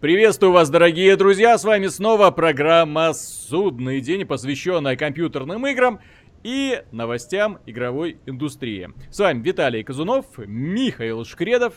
[0.00, 1.56] Приветствую вас, дорогие друзья!
[1.56, 6.00] С вами снова программа «Судный день», посвященная компьютерным играм
[6.42, 8.90] и новостям игровой индустрии.
[9.10, 11.72] С вами Виталий Казунов, Михаил Шкредов.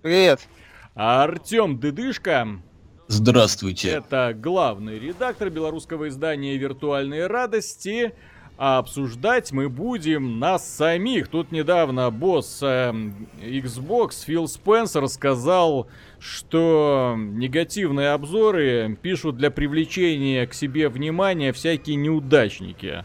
[0.00, 0.48] Привет.
[0.94, 2.62] Артем Дыдышко.
[3.06, 3.90] Здравствуйте.
[3.90, 8.14] Это главный редактор белорусского издания «Виртуальные радости».
[8.60, 11.28] А обсуждать мы будем нас самих.
[11.28, 12.92] Тут недавно босс э,
[13.40, 15.86] Xbox Фил Спенсер сказал,
[16.18, 23.04] что негативные обзоры пишут для привлечения к себе внимания всякие неудачники.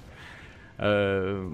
[0.79, 1.47] Э,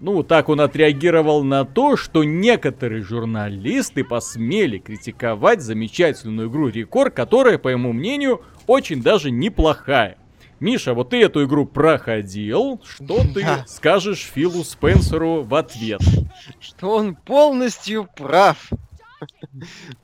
[0.00, 7.58] ну, так он отреагировал на то, что некоторые журналисты посмели критиковать замечательную игру Рекорд, которая,
[7.58, 10.16] по его мнению, очень даже неплохая.
[10.62, 16.00] Миша, вот ты эту игру проходил, что ты скажешь Филу Спенсеру в ответ?
[16.60, 18.70] Что он полностью прав.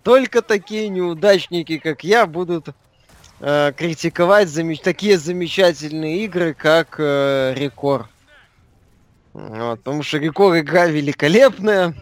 [0.02, 2.70] Только такие неудачники, как я, будут
[3.38, 4.80] э, критиковать замеч...
[4.80, 8.08] такие замечательные игры, как э, Рекор.
[9.34, 11.94] Вот, потому что Рекор игра великолепная.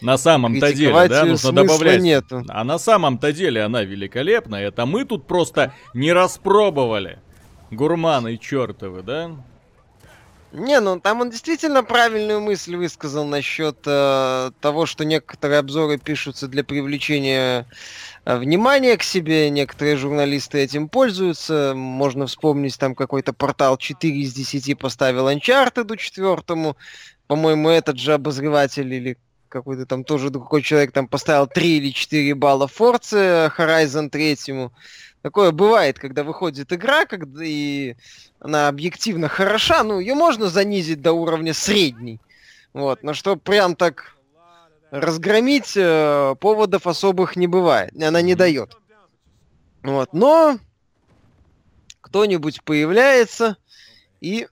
[0.00, 2.00] На самом-то деле, да, нужно добавлять.
[2.00, 2.44] Нету.
[2.46, 4.68] А на самом-то деле она великолепная.
[4.68, 7.18] Это мы тут просто не распробовали.
[7.70, 9.30] Гурманы чертовы, да?
[10.54, 16.46] Не, ну там он действительно правильную мысль высказал насчет э, того, что некоторые обзоры пишутся
[16.46, 17.66] для привлечения
[18.24, 21.72] э, внимания к себе, некоторые журналисты этим пользуются.
[21.74, 26.76] Можно вспомнить, там какой-то портал 4 из 10 поставил Uncharted четвертому.
[27.26, 29.18] По-моему, этот же обозреватель или
[29.48, 34.72] какой-то там тоже другой человек там поставил 3 или 4 балла Forza Horizon третьему.
[35.24, 37.94] Такое бывает, когда выходит игра, когда и
[38.40, 42.20] она объективно хороша, ну, ее можно занизить до уровня средней.
[42.74, 44.16] Вот, но что прям так
[44.90, 48.76] разгромить э, поводов особых не бывает, она не дает.
[49.82, 50.58] Вот, но
[52.02, 53.56] кто-нибудь появляется
[54.20, 54.46] и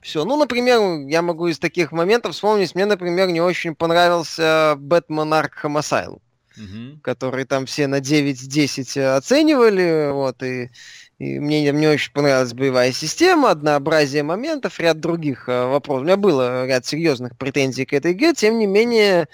[0.00, 0.24] все.
[0.24, 5.78] Ну, например, я могу из таких моментов вспомнить, мне, например, не очень понравился Бэтмен Arkham
[5.78, 6.18] Asylum
[6.56, 6.98] угу.
[7.02, 10.70] который там все на 9-10 э, оценивали, вот, и,
[11.18, 16.02] и мне, мне очень понравилась боевая система, однообразие моментов, ряд других э, вопросов.
[16.02, 19.28] У меня было ряд серьезных претензий к этой игре, тем не менее,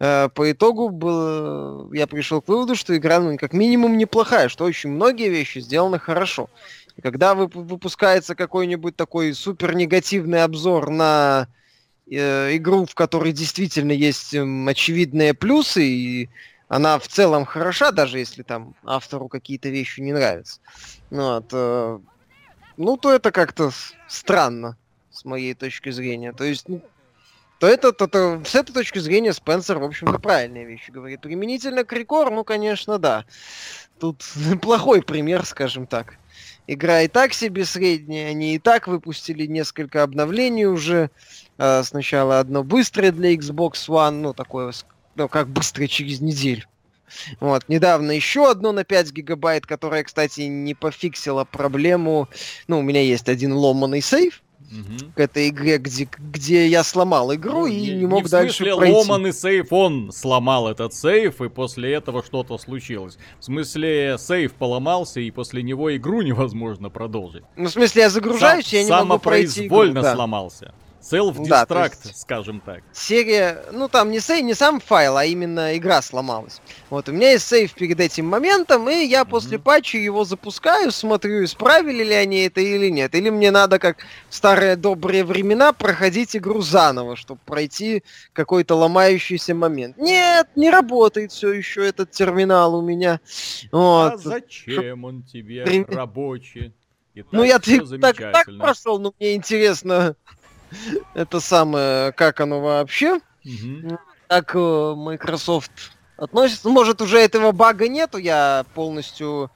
[0.00, 4.64] э, по итогу был, я пришел к выводу, что игра, ну, как минимум, неплохая, что
[4.64, 6.48] очень многие вещи сделаны хорошо.
[6.96, 11.48] И когда вы, выпускается какой-нибудь такой супер негативный обзор на
[12.10, 16.28] э, игру, в которой действительно есть э, очевидные плюсы, и
[16.72, 20.58] она в целом хороша, даже если там автору какие-то вещи не нравятся.
[21.10, 21.98] Ну, вот, э,
[22.78, 23.70] ну то это как-то
[24.08, 24.78] странно,
[25.10, 26.32] с моей точки зрения.
[26.32, 26.80] То есть, ну,
[27.58, 31.20] то это, то, то, с этой точки зрения Спенсер, в общем-то, правильные вещи говорит.
[31.20, 33.26] Применительно к Рекор, ну, конечно, да.
[34.00, 34.24] Тут
[34.62, 36.14] плохой пример, скажем так.
[36.66, 41.10] Игра и так себе средняя, они и так выпустили несколько обновлений уже.
[41.58, 44.72] Э, сначала одно быстрое для Xbox One, ну, такое
[45.14, 46.64] ну, как быстро через неделю.
[47.40, 52.28] Вот, недавно еще одно на 5 гигабайт, которое, кстати, не пофиксило проблему.
[52.68, 54.42] Ну, у меня есть один ломаный сейф,
[54.72, 55.12] угу.
[55.14, 58.64] к этой игре, где, где я сломал игру ну, и не, не мог не дальше
[58.64, 58.94] в пройти.
[58.94, 63.18] ломаный сейф, он сломал этот сейф, и после этого что-то случилось.
[63.38, 67.42] В смысле, сейф поломался, и после него игру невозможно продолжить.
[67.56, 69.76] Ну, в смысле, я загружаюсь, Сам, я не могу пройти игру.
[69.76, 70.14] Самопроизвольно да.
[70.14, 70.74] сломался.
[71.02, 72.82] Self-destruct, да, скажем так.
[72.92, 76.60] Серия, ну там не сейв, не сам файл, а именно игра сломалась.
[76.90, 79.28] Вот, у меня есть сейв перед этим моментом, и я mm-hmm.
[79.28, 83.16] после патча его запускаю, смотрю, исправили ли они это или нет.
[83.16, 83.98] Или мне надо, как
[84.28, 89.96] в старые добрые времена, проходить игру заново, чтобы пройти какой-то ломающийся момент.
[89.98, 93.20] Нет, не работает все еще этот терминал у меня.
[93.72, 94.14] Вот.
[94.14, 96.72] А зачем он тебе, рабочий?
[97.30, 100.16] ну я так, так прошел, но мне интересно,
[101.14, 103.98] это самое, как оно вообще, угу.
[104.28, 106.68] как э, Microsoft относится.
[106.68, 109.50] Ну, может, уже этого бага нету, я полностью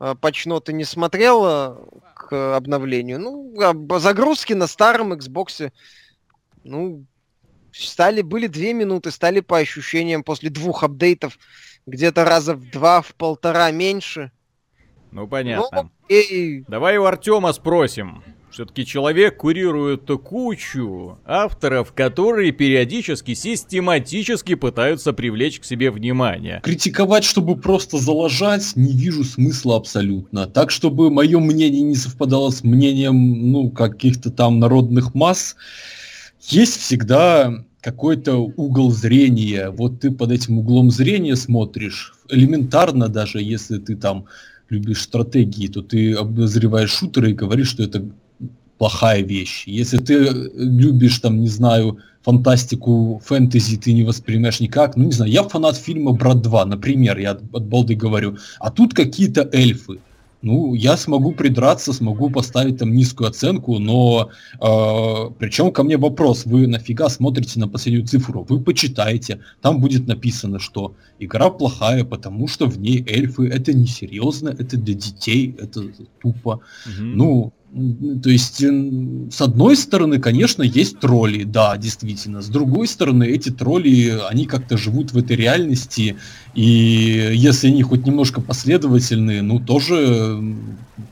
[0.00, 1.76] э, почноты не смотрел э,
[2.14, 3.20] к обновлению.
[3.20, 5.72] Ну, загрузки на старом Xbox,
[6.64, 7.04] ну,
[7.72, 11.38] стали, были две минуты, стали по ощущениям после двух апдейтов
[11.86, 14.30] где-то раза в два, в полтора меньше.
[15.10, 15.82] Ну, понятно.
[15.82, 16.64] Ну, и...
[16.68, 18.22] Давай у Артема спросим.
[18.52, 26.60] Все-таки человек курирует кучу авторов, которые периодически, систематически пытаются привлечь к себе внимание.
[26.62, 30.46] Критиковать, чтобы просто заложать, не вижу смысла абсолютно.
[30.46, 35.56] Так, чтобы мое мнение не совпадало с мнением, ну, каких-то там народных масс,
[36.42, 39.70] есть всегда какой-то угол зрения.
[39.70, 44.26] Вот ты под этим углом зрения смотришь, элементарно даже, если ты там
[44.68, 48.10] любишь стратегии, то ты обозреваешь шутеры и говоришь, что это
[48.82, 49.62] плохая вещь.
[49.68, 50.14] Если ты
[50.56, 54.96] любишь, там, не знаю, фантастику, фэнтези ты не воспринимаешь никак.
[54.96, 58.38] Ну, не знаю, я фанат фильма «Брат 2», например, я от балды говорю.
[58.58, 60.00] А тут какие-то эльфы.
[60.42, 64.30] Ну, я смогу придраться, смогу поставить там низкую оценку, но
[64.60, 68.44] э, причем ко мне вопрос, вы нафига смотрите на последнюю цифру?
[68.48, 74.48] Вы почитайте, там будет написано, что игра плохая, потому что в ней эльфы, это несерьезно,
[74.48, 75.82] это для детей, это
[76.20, 76.60] тупо.
[76.86, 77.04] Угу.
[77.04, 77.52] Ну,
[78.22, 82.42] то есть, с одной стороны, конечно, есть тролли, да, действительно.
[82.42, 86.16] С другой стороны, эти тролли, они как-то живут в этой реальности,
[86.54, 90.38] и если они хоть немножко последовательные, ну, тоже,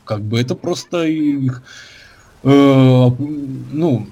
[0.05, 1.63] как бы, это просто их,
[2.43, 3.11] э,
[3.71, 4.07] ну,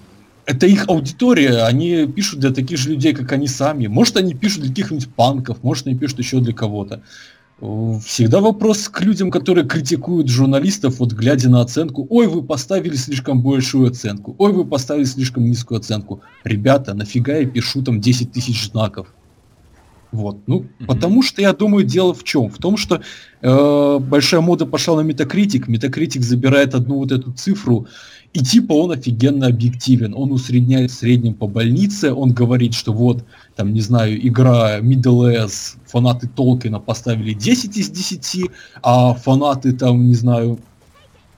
[0.48, 3.86] это их аудитория, они пишут для таких же людей, как они сами.
[3.86, 7.04] Может, они пишут для каких-нибудь панков, может, они пишут еще для кого-то.
[7.62, 12.08] Всегда вопрос к людям, которые критикуют журналистов, вот глядя на оценку.
[12.10, 14.34] Ой, вы поставили слишком большую оценку.
[14.38, 16.22] Ой, вы поставили слишком низкую оценку.
[16.46, 19.14] Ребята, нафига я пишу там 10 тысяч знаков?
[20.12, 20.86] Вот, ну, mm-hmm.
[20.88, 22.50] потому что я думаю, дело в чем?
[22.50, 23.02] В том, что
[23.42, 27.88] э, большая мода пошла на Метакритик, Метакритик забирает одну вот эту цифру,
[28.34, 30.14] и типа он офигенно объективен.
[30.14, 33.24] Он усредняет в среднем по больнице, он говорит, что вот,
[33.56, 38.52] там, не знаю, игра Middle S, фанаты Толкина поставили 10 из 10,
[38.84, 40.60] а фанаты там, не знаю,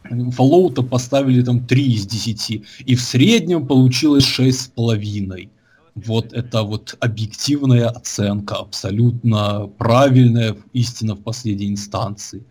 [0.09, 2.63] Fallout поставили там 3 из 10.
[2.85, 5.49] И в среднем получилось 6,5.
[5.95, 12.43] Вот это вот объективная оценка, абсолютно правильная истина в последней инстанции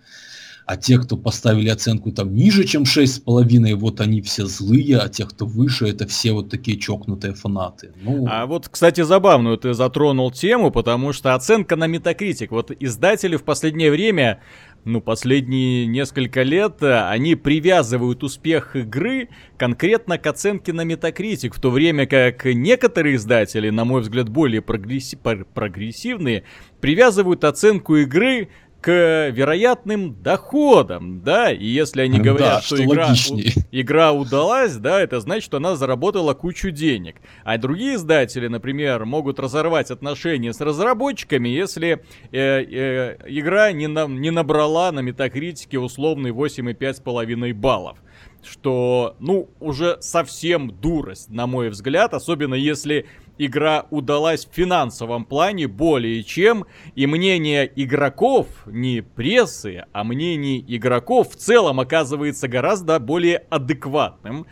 [0.70, 5.26] а те, кто поставили оценку там ниже, чем 6,5, вот они все злые, а те,
[5.26, 7.93] кто выше, это все вот такие чокнутые фанаты.
[8.00, 8.25] Ну...
[8.31, 13.43] А вот, кстати, забавную ты затронул тему, потому что оценка на Metacritic, вот издатели в
[13.43, 14.43] последнее время
[14.84, 19.28] ну, последние несколько лет они привязывают успех игры
[19.58, 24.62] конкретно к оценке на Metacritic, в то время как некоторые издатели, на мой взгляд, более
[24.62, 25.19] прогресси-
[25.52, 26.44] прогрессивные,
[26.81, 28.49] привязывают оценку игры
[28.81, 33.38] к вероятным доходам, да, и если они говорят, да, что, что игра, у,
[33.71, 37.17] игра удалась, да, это значит, что она заработала кучу денег.
[37.44, 44.06] А другие издатели, например, могут разорвать отношения с разработчиками, если э, э, игра не, на,
[44.06, 47.99] не набрала на метакритике условный 8,5,5 баллов.
[48.43, 53.06] Что, ну, уже совсем дурость, на мой взгляд, особенно если
[53.47, 61.31] игра удалась в финансовом плане более чем, и мнение игроков, не прессы, а мнение игроков
[61.31, 64.47] в целом оказывается гораздо более адекватным.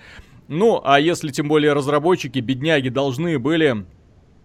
[0.48, 3.84] Ну, а если тем более разработчики, бедняги, должны были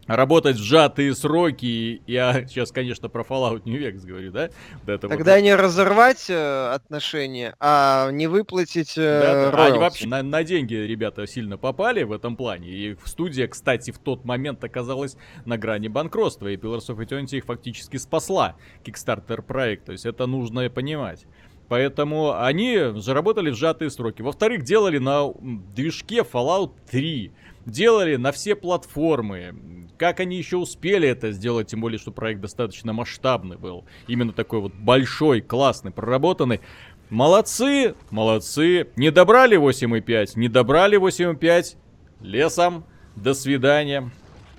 [0.08, 2.02] работать в сжатые сроки.
[2.08, 4.50] Я сейчас, конечно, про Fallout New Vegas говорю, да?
[4.82, 5.42] Вот это Тогда вот.
[5.42, 11.26] не разорвать э, отношения, а не выплатить э, да, Они вообще на, на деньги ребята
[11.28, 12.70] сильно попали в этом плане.
[12.70, 16.48] И студия, кстати, в тот момент оказалась на грани банкротства.
[16.48, 18.56] И Pillars of Eternity их фактически спасла.
[18.84, 19.86] Kickstarter проект.
[19.86, 21.26] То есть это нужно понимать.
[21.70, 24.22] Поэтому они заработали в сжатые сроки.
[24.22, 25.34] Во-вторых, делали на
[25.74, 27.32] движке Fallout 3
[27.66, 29.90] делали на все платформы.
[29.98, 33.86] Как они еще успели это сделать, тем более, что проект достаточно масштабный был.
[34.08, 36.62] Именно такой вот большой, классный, проработанный.
[37.10, 38.88] Молодцы, молодцы.
[38.96, 41.78] Не добрали 8,5, не добрали 8,5.
[42.22, 42.86] Лесом.
[43.16, 44.12] До свидания.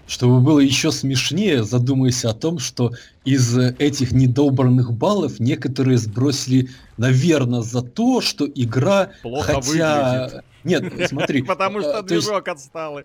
[0.06, 2.92] Чтобы было еще смешнее, задумайся о том, что
[3.24, 6.68] из этих недобранных баллов некоторые сбросили,
[6.98, 10.24] наверное, за то, что игра, Плохо хотя...
[10.24, 10.44] Выглядит.
[10.64, 11.42] Нет, смотри.
[11.46, 13.04] Потому что движок отсталый.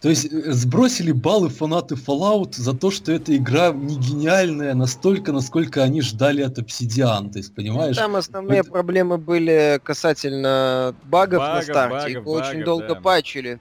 [0.00, 5.32] То есть э, сбросили баллы фанаты Fallout за то, что эта игра не гениальная настолько,
[5.32, 7.96] насколько они ждали от Obsidian, то есть, понимаешь?
[7.96, 13.58] Там основные проблемы были касательно багов на старте, их очень долго патчили.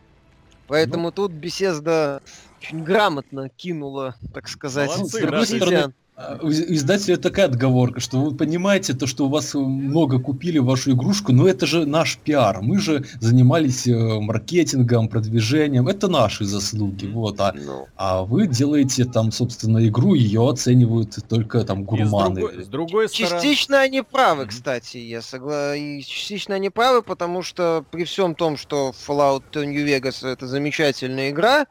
[0.68, 1.12] Поэтому ну.
[1.12, 2.22] тут беседа
[2.60, 5.94] очень грамотно кинула, так сказать, Молодцы, с другой стороны,
[6.42, 11.32] у издателя такая отговорка, что вы понимаете, то, что у вас много купили вашу игрушку,
[11.32, 12.62] но это же наш пиар.
[12.62, 15.88] Мы же занимались э, маркетингом, продвижением.
[15.88, 17.08] Это наши заслуги.
[17.08, 17.88] Вот, а, ну.
[17.96, 22.40] а вы делаете там, собственно, игру, ее оценивают только там гурманы.
[22.40, 23.42] И с, другой, с другой стороны...
[23.42, 26.02] Частично они правы, кстати, я согласен.
[26.04, 31.66] Частично они правы, потому что при всем том, что Fallout New Vegas это замечательная игра,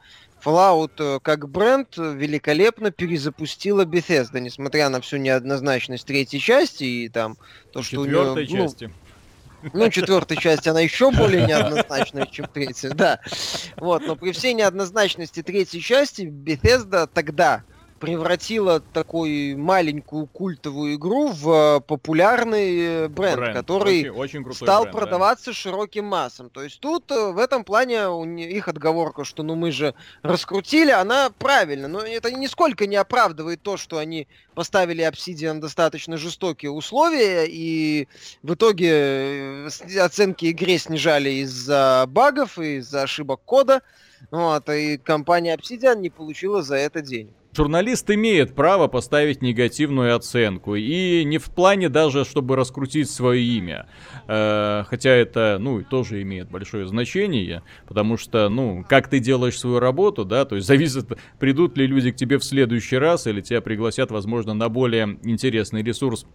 [0.45, 7.37] Fallout э, как бренд великолепно перезапустила Bethesda, несмотря на всю неоднозначность третьей части и там
[7.73, 8.63] то, что Четвертой у нее...
[8.63, 8.91] части.
[9.63, 13.21] Ну, ну, четвертой части она еще более неоднозначная, чем третья, да.
[13.77, 17.63] Вот, но при всей неоднозначности третьей части Bethesda тогда
[18.03, 23.57] превратила такую маленькую культовую игру в популярный бренд, Бренд.
[23.57, 25.01] который Очень, очень стал бренд, да.
[25.01, 26.51] продаваться широким массам.
[26.51, 30.91] То есть тут э, в этом плане у их отговорка, что ну мы же раскрутили,
[30.91, 31.87] она правильно.
[31.87, 38.09] Но это нисколько не оправдывает то, что они поставили Obsidian достаточно жестокие условия, и
[38.43, 39.69] в итоге э,
[40.01, 43.81] оценки игре снижали из-за багов из-за ошибок кода.
[44.33, 47.35] Вот, и компания Obsidian не получила за это денег.
[47.55, 50.75] Журналист имеет право поставить негативную оценку.
[50.75, 53.87] И не в плане даже, чтобы раскрутить свое имя.
[54.27, 57.63] Э, хотя это, ну, тоже имеет большое значение.
[57.87, 62.11] Потому что, ну, как ты делаешь свою работу, да, то есть зависит, придут ли люди
[62.11, 66.27] к тебе в следующий раз, или тебя пригласят, возможно, на более интересный ресурс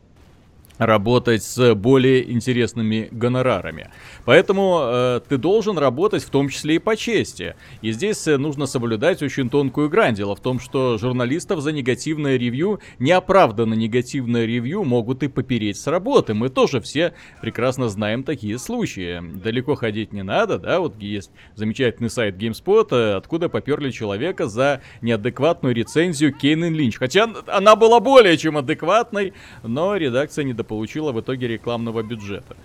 [0.78, 3.90] работать с более интересными гонорарами.
[4.26, 7.56] Поэтому э, ты должен работать в том числе и по чести.
[7.82, 10.16] И здесь э, нужно соблюдать очень тонкую грань.
[10.16, 15.88] Дело в том, что журналистов за негативное ревью, неоправданно негативное ревью могут и попереть с
[15.88, 16.34] работы.
[16.34, 19.22] Мы тоже все прекрасно знаем такие случаи.
[19.44, 24.82] Далеко ходить не надо, да, вот есть замечательный сайт GameSpot, э, откуда поперли человека за
[25.02, 26.98] неадекватную рецензию Кейн Линч.
[26.98, 32.56] Хотя она была более чем адекватной, но редакция недополучила в итоге рекламного бюджета.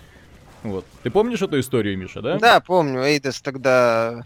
[0.62, 0.84] Вот.
[1.02, 2.38] Ты помнишь эту историю, Миша, да?
[2.38, 4.24] Да, помню, Эйдес тогда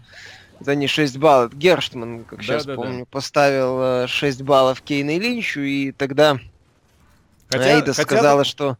[0.59, 1.53] за не 6 баллов.
[1.55, 2.81] Герштман, как Да, сейчас да, да.
[2.81, 6.37] помню, поставил э, 6 баллов Кейну и Линчу, и тогда
[7.49, 8.77] Хотя- Эйдес хотя- сказала, что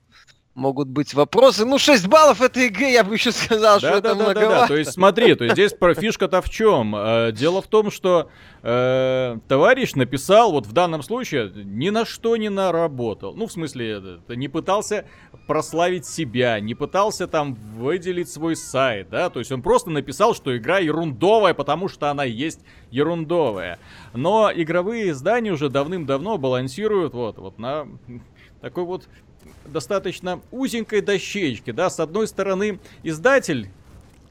[0.57, 1.65] могут быть вопросы.
[1.65, 4.33] Ну, 6 баллов этой игре, я бы еще сказал, что Да, это да, да, да,
[4.33, 4.39] да.
[4.41, 4.67] многовато.
[4.67, 6.95] То есть смотри, то есть здесь про фишка-то в чем?
[6.95, 8.29] Э, Дело в том, что
[8.63, 13.35] э, товарищ написал, вот в данном случае, ни на что не наработал.
[13.35, 15.05] Ну, в смысле, это, не пытался
[15.45, 20.57] прославить себя, не пытался там выделить свой сайт, да, то есть он просто написал, что
[20.57, 22.59] игра ерундовая, потому что она есть
[22.89, 23.79] ерундовая.
[24.13, 27.87] Но игровые издания уже давным-давно балансируют вот, вот на
[28.61, 29.07] такой вот
[29.65, 33.69] достаточно узенькой дощечке, да, с одной стороны издатель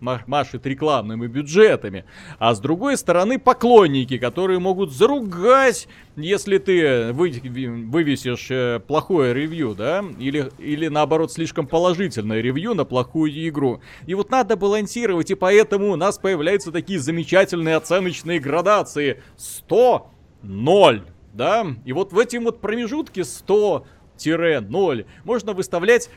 [0.01, 2.05] ма- машет рекламными бюджетами,
[2.39, 9.75] а с другой стороны поклонники, которые могут заругать, если ты вы- вывесишь э, плохое ревью,
[9.75, 13.81] да, или, или наоборот слишком положительное ревью на плохую игру.
[14.07, 20.11] И вот надо балансировать, и поэтому у нас появляются такие замечательные оценочные градации 100,
[20.43, 23.87] 0, да, и вот в этом вот промежутке 100
[24.25, 26.11] 0 можно выставлять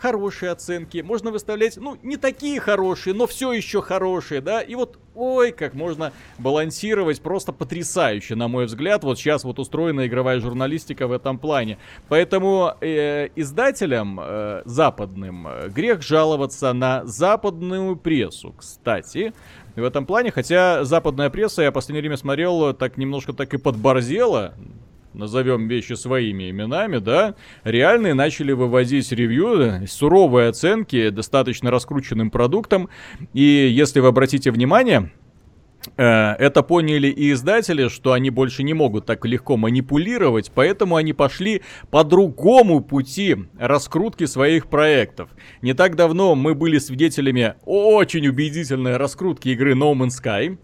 [0.00, 4.98] хорошие оценки, можно выставлять, ну, не такие хорошие, но все еще хорошие, да, и вот,
[5.14, 11.06] ой, как можно балансировать, просто потрясающе, на мой взгляд, вот сейчас вот устроена игровая журналистика
[11.06, 11.78] в этом плане.
[12.08, 19.32] Поэтому э, издателям э, западным э, грех жаловаться на западную прессу, кстати,
[19.74, 23.58] в этом плане, хотя западная пресса, я в последнее время смотрел, так немножко так и
[23.58, 24.54] подборзела,
[25.14, 32.88] назовем вещи своими именами, да, реальные начали вывозить ревью, суровые оценки достаточно раскрученным продуктом.
[33.32, 35.12] И если вы обратите внимание,
[35.96, 41.12] э, это поняли и издатели, что они больше не могут так легко манипулировать, поэтому они
[41.12, 45.30] пошли по другому пути раскрутки своих проектов.
[45.60, 50.58] Не так давно мы были свидетелями очень убедительной раскрутки игры No Man's Sky.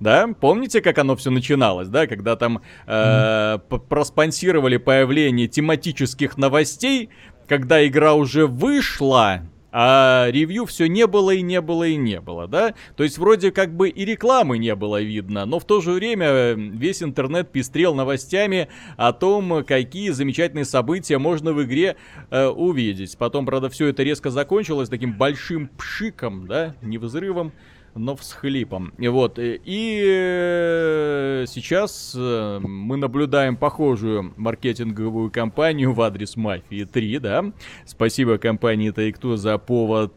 [0.00, 7.10] Да, помните, как оно все начиналось, да, когда там э, п- проспонсировали появление тематических новостей,
[7.48, 9.42] когда игра уже вышла,
[9.76, 12.74] а ревью все не было и не было и не было, да?
[12.96, 16.52] То есть вроде как бы и рекламы не было видно, но в то же время
[16.54, 21.96] весь интернет пестрел новостями о том, какие замечательные события можно в игре
[22.30, 23.18] э, увидеть.
[23.18, 27.52] Потом, правда, все это резко закончилось таким большим пшиком, да, не взрывом,
[27.94, 28.92] но всхлипом.
[28.98, 36.84] И вот, э, и э, сейчас э, мы наблюдаем похожую маркетинговую кампанию в адрес Мафии
[36.84, 37.44] 3, да.
[37.84, 40.14] Спасибо компании Take-Two за повод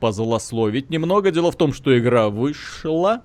[0.00, 1.30] позлословить немного.
[1.30, 3.22] Дело в том, что игра вышла,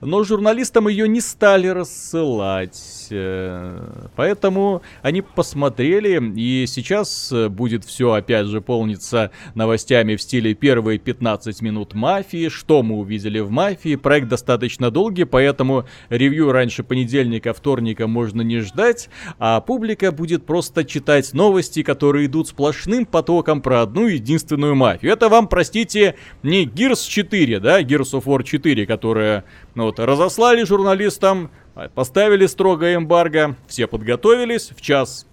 [0.00, 3.08] но журналистам ее не стали рассылать.
[3.10, 10.54] э, Поэтому они посмотрели, и сейчас э, будет все опять же полниться новостями в стиле
[10.54, 12.48] первые 15 минут мафии.
[12.48, 13.96] Что мы увидели в мафии?
[13.96, 20.84] Проект достаточно долгий, поэтому ревью раньше понедельника, вторника можно не ждать, а публика будет просто
[20.84, 25.12] читать новости, которые идут сплошным потоком про одну единственную мафию.
[25.12, 30.64] Это вам, простите, не Gears 4, да, Gears of War 4, которая ну, вот, разослали
[30.64, 35.26] журналистам, а, поставили строгое эмбарго, все подготовились, в час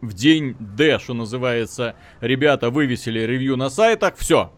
[0.00, 4.52] в день D, что называется, ребята вывесили ревью на сайтах, все.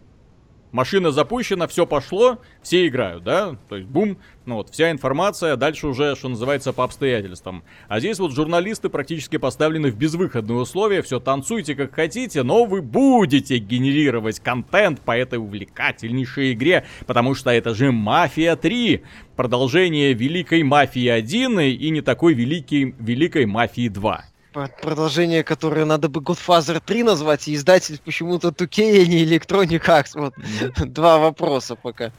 [0.73, 3.57] Машина запущена, все пошло, все играют, да?
[3.69, 7.65] То есть бум, ну вот, вся информация, дальше уже, что называется, по обстоятельствам.
[7.89, 12.83] А здесь вот журналисты практически поставлены в безвыходные условия, все танцуйте как хотите, но вы
[12.83, 19.03] будете генерировать контент по этой увлекательнейшей игре, потому что это же Мафия 3,
[19.35, 24.25] продолжение Великой Мафии 1 и не такой великий, Великой Мафии 2.
[24.53, 30.11] Продолжение, которое надо бы Godfather 3 назвать, и издатель почему-то 2K, а не Electronic Arts.
[30.15, 30.87] Вот mm-hmm.
[30.87, 32.13] два вопроса пока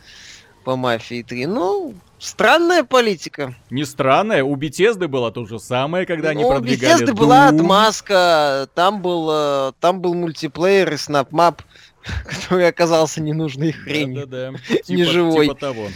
[0.63, 1.45] по Мафии 3.
[1.47, 3.55] Ну, странная политика.
[3.69, 7.47] Не странная, у Bethesda было то же самое, когда они ну, продвигали У Bethesda была
[7.50, 11.63] отмазка, там был, э, там был мультиплеер и снапмап,
[12.25, 14.25] который оказался ненужной хренью.
[14.25, 14.57] Да-да-да,
[14.88, 15.47] не типа, живой.
[15.47, 15.88] Типа того.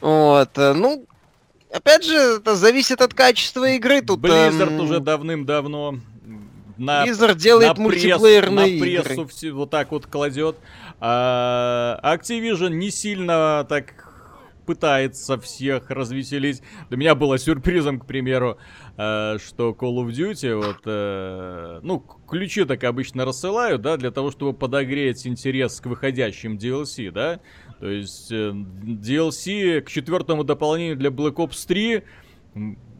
[0.00, 1.06] Вот, э, ну,
[1.72, 4.00] Опять же, это зависит от качества игры.
[4.00, 4.80] Тут, Blizzard эм...
[4.80, 5.98] уже давным-давно
[6.78, 9.26] на, Blizzard делает на мультиплеерные пресс, на прессу игры.
[9.28, 10.56] Все, вот так вот кладет.
[11.00, 14.08] А Activision не сильно так
[14.68, 16.62] пытается всех развеселить.
[16.90, 18.58] Для меня было сюрпризом, к примеру,
[18.98, 24.30] э, что Call of Duty, вот, э, ну, ключи так обычно рассылают, да, для того,
[24.30, 27.40] чтобы подогреть интерес к выходящим DLC, да.
[27.80, 32.02] То есть э, DLC к четвертому дополнению для Black Ops 3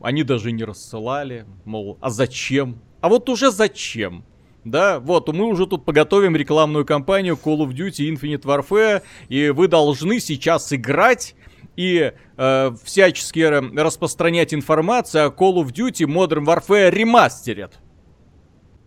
[0.01, 2.81] они даже не рассылали, мол, а зачем?
[3.01, 4.25] А вот уже зачем?
[4.65, 9.69] Да, вот, мы уже тут поготовим рекламную кампанию Call of Duty Infinite Warfare, и вы
[9.69, 11.35] должны сейчас играть
[11.77, 13.41] и э, всячески
[13.79, 17.73] распространять информацию о Call of Duty Modern Warfare Remastered.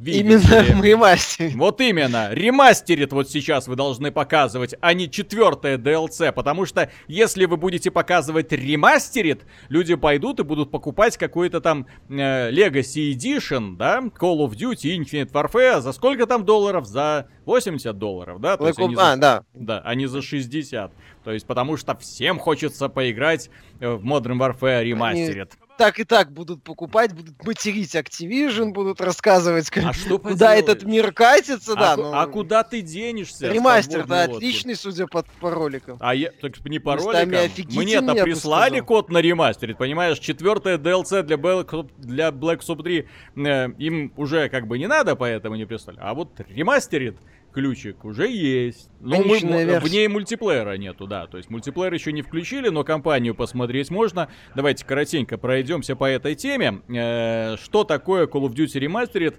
[0.01, 1.55] Видите именно ремастерит.
[1.55, 2.33] Вот именно.
[2.33, 6.31] Ремастерит вот сейчас вы должны показывать, а не четвертое DLC.
[6.31, 12.51] Потому что если вы будете показывать ремастерит, люди пойдут и будут покупать какой-то там э,
[12.51, 15.81] Legacy Edition, да, Call of Duty Infinite Warfare.
[15.81, 16.87] За сколько там долларов?
[16.87, 18.57] За 80 долларов, да?
[18.57, 19.17] То есть они а, за...
[19.17, 19.43] да.
[19.53, 20.91] Да, а не за 60.
[21.23, 25.51] То есть потому что всем хочется поиграть э, в Modern Warfare Remastered.
[25.51, 30.55] Они так и так будут покупать, будут материть Activision, будут рассказывать, как, а что куда
[30.55, 31.97] этот мир катится, а, да.
[31.97, 33.51] Ну, а куда ты денешься?
[33.51, 35.97] Ремастер-то отличный, судя по, по роликам.
[35.99, 37.29] А я, так не по роликам.
[37.75, 40.19] Мне-то прислали код на ремастер, понимаешь?
[40.19, 45.15] Четвертое DLC для Black, для Black Ops 3 э, им уже как бы не надо,
[45.15, 45.97] поэтому не прислали.
[46.01, 47.17] А вот ремастерит
[47.51, 48.89] ключик уже есть.
[48.99, 49.39] Ну, мы,
[49.79, 51.27] в ней мультиплеера нету, да.
[51.27, 54.29] То есть мультиплеер еще не включили, но компанию посмотреть можно.
[54.55, 56.81] Давайте коротенько пройдемся по этой теме.
[56.89, 59.35] Э, что такое Call of Duty Remastered?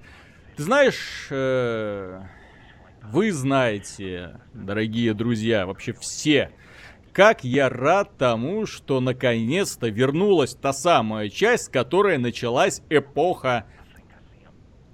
[0.56, 2.20] Ты знаешь, э,
[3.02, 6.50] вы знаете, дорогие друзья, вообще все,
[7.12, 13.66] как я рад тому, что наконец-то вернулась та самая часть, с которой началась эпоха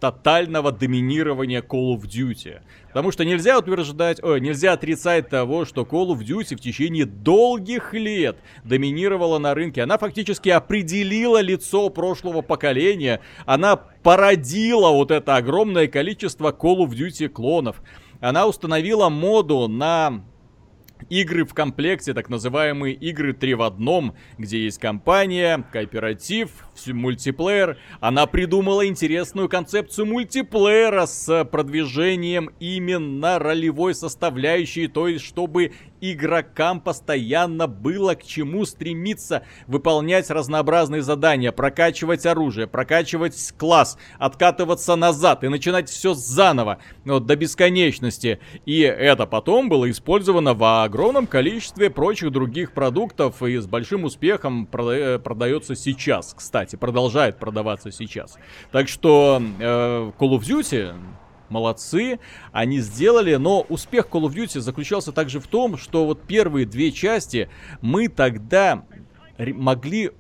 [0.01, 2.61] тотального доминирования Call of Duty.
[2.89, 7.95] Потому что нельзя утверждать, ой, нельзя отрицать того, что Call of Duty в течение долгих
[7.95, 9.83] лет доминировала на рынке.
[9.83, 13.21] Она фактически определила лицо прошлого поколения.
[13.47, 17.83] Она породила вот это огромное количество Call of Duty клонов.
[18.21, 20.25] Она установила моду на
[21.09, 26.51] игры в комплекте, так называемые игры 3 в одном, где есть компания, кооператив,
[26.87, 27.79] мультиплеер.
[28.01, 37.67] Она придумала интересную концепцию мультиплеера с продвижением именно ролевой составляющей, то есть чтобы игрокам постоянно
[37.67, 45.89] было к чему стремиться выполнять разнообразные задания, прокачивать оружие, прокачивать класс, откатываться назад и начинать
[45.89, 48.41] все заново, вот, до бесконечности.
[48.67, 54.69] И это потом было использовано в огромном количестве прочих других продуктов и с большим успехом
[54.71, 58.39] прода- продается сейчас, кстати, продолжает продаваться сейчас.
[58.73, 60.95] Так что э, Call of Duty
[61.51, 62.19] молодцы,
[62.53, 66.93] они сделали, но успех Call of Duty заключался также в том, что вот первые две
[66.93, 67.49] части
[67.81, 68.85] мы тогда
[69.39, 70.11] могли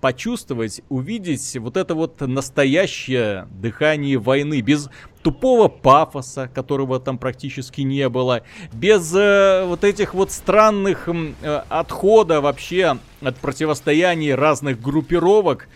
[0.00, 4.88] почувствовать, увидеть вот это вот настоящее дыхание войны, без
[5.22, 12.40] тупого пафоса, которого там практически не было, без э, вот этих вот странных э, отхода
[12.40, 15.68] вообще от противостояния разных группировок,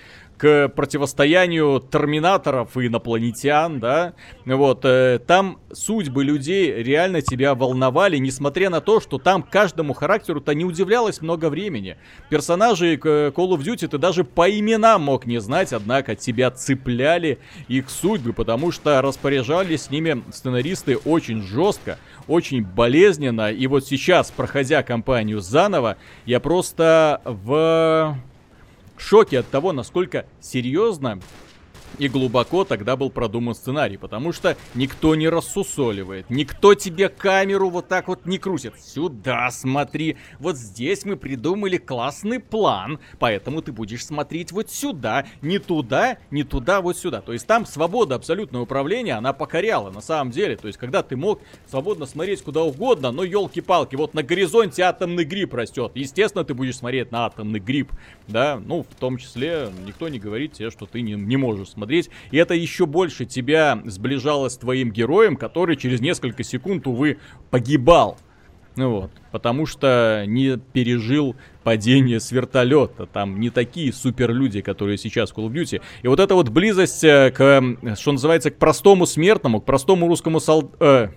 [0.43, 8.69] к противостоянию терминаторов и инопланетян, да, вот, э, там судьбы людей реально тебя волновали, несмотря
[8.69, 11.97] на то, что там каждому характеру-то не удивлялось много времени.
[12.29, 17.89] Персонажи Call of Duty ты даже по именам мог не знать, однако тебя цепляли их
[17.89, 24.83] судьбы, потому что распоряжались с ними сценаристы очень жестко, очень болезненно, и вот сейчас, проходя
[24.83, 28.17] кампанию заново, я просто в
[29.03, 31.21] шоке от того, насколько серьезно
[31.99, 37.89] и глубоко тогда был продуман сценарий, потому что никто не рассусоливает, никто тебе камеру вот
[37.89, 38.75] так вот не крутит.
[38.81, 45.59] Сюда смотри, вот здесь мы придумали классный план, поэтому ты будешь смотреть вот сюда, не
[45.59, 47.21] туда, не туда, вот сюда.
[47.21, 50.57] То есть там свобода абсолютного управления, она покоряла на самом деле.
[50.57, 55.25] То есть когда ты мог свободно смотреть куда угодно, но елки-палки, вот на горизонте атомный
[55.25, 55.93] гриб растет.
[55.95, 57.91] Естественно, ты будешь смотреть на атомный гриб,
[58.29, 61.82] да, ну, в том числе никто не говорит тебе, что ты не, не можешь смотреть
[61.83, 62.11] смотреть.
[62.31, 67.19] И это еще больше тебя сближало с твоим героем, который через несколько секунд, увы,
[67.51, 68.19] погибал.
[68.77, 73.07] Ну вот, потому что не пережил падение с вертолета.
[73.07, 75.83] Там не такие суперлюди, которые сейчас в Call of Duty.
[76.03, 80.41] И вот эта вот близость э, к, что называется, к простому смертному, к простому русскому
[80.41, 80.77] солдату...
[80.81, 81.09] Э,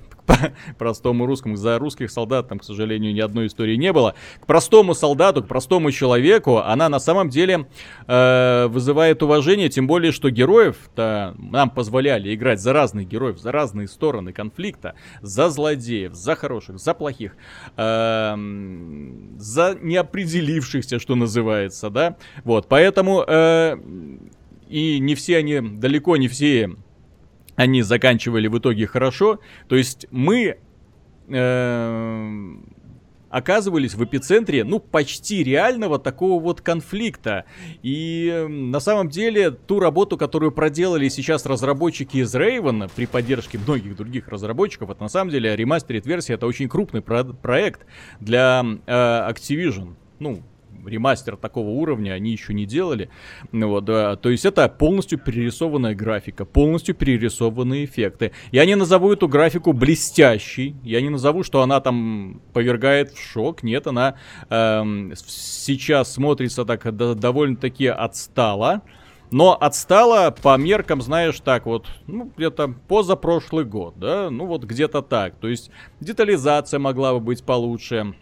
[0.77, 1.55] простому русскому.
[1.55, 4.15] За русских солдат там, к сожалению, ни одной истории не было.
[4.41, 7.67] К простому солдату, к простому человеку она на самом деле
[8.07, 13.87] э, вызывает уважение, тем более, что героев-то нам позволяли играть за разных героев, за разные
[13.87, 17.35] стороны конфликта, за злодеев, за хороших, за плохих,
[17.77, 18.35] э,
[19.37, 22.17] за неопределившихся, что называется, да.
[22.43, 23.77] Вот, поэтому э,
[24.67, 26.71] и не все они, далеко не все
[27.55, 29.39] они заканчивали в итоге хорошо.
[29.67, 30.57] То есть мы
[31.27, 32.55] э,
[33.29, 37.45] оказывались в эпицентре, ну, почти реального такого вот конфликта.
[37.83, 43.57] И э, на самом деле ту работу, которую проделали сейчас разработчики из Raven при поддержке
[43.57, 47.85] многих других разработчиков, это на самом деле ремастерит версия, это очень крупный про- проект
[48.19, 49.95] для э, Activision.
[50.19, 50.41] Ну,
[50.87, 53.09] ремастер такого уровня они еще не делали.
[53.51, 58.31] Вот, да, то есть это полностью перерисованная графика, полностью перерисованные эффекты.
[58.51, 63.63] Я не назову эту графику блестящей, я не назову, что она там повергает в шок.
[63.63, 64.15] Нет, она
[64.49, 68.81] эм, сейчас смотрится так довольно-таки отстала.
[69.31, 75.01] Но отстала по меркам, знаешь, так вот, ну, где-то позапрошлый год, да, ну вот где-то
[75.01, 75.35] так.
[75.35, 78.13] То есть детализация могла бы быть получше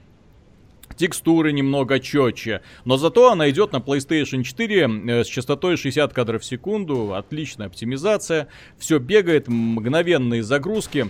[0.95, 6.41] текстуры немного четче, но зато она идет на PlayStation 4 э, с частотой 60 кадров
[6.41, 11.07] в секунду, отличная оптимизация, все бегает, мгновенные загрузки,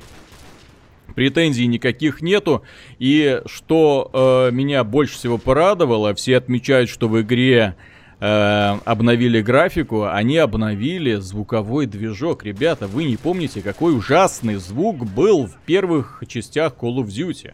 [1.16, 2.64] претензий никаких нету.
[3.00, 7.76] И что э, меня больше всего порадовало, все отмечают, что в игре
[8.20, 12.44] э, обновили графику, они обновили звуковой движок.
[12.44, 17.54] Ребята, вы не помните, какой ужасный звук был в первых частях Call of Duty.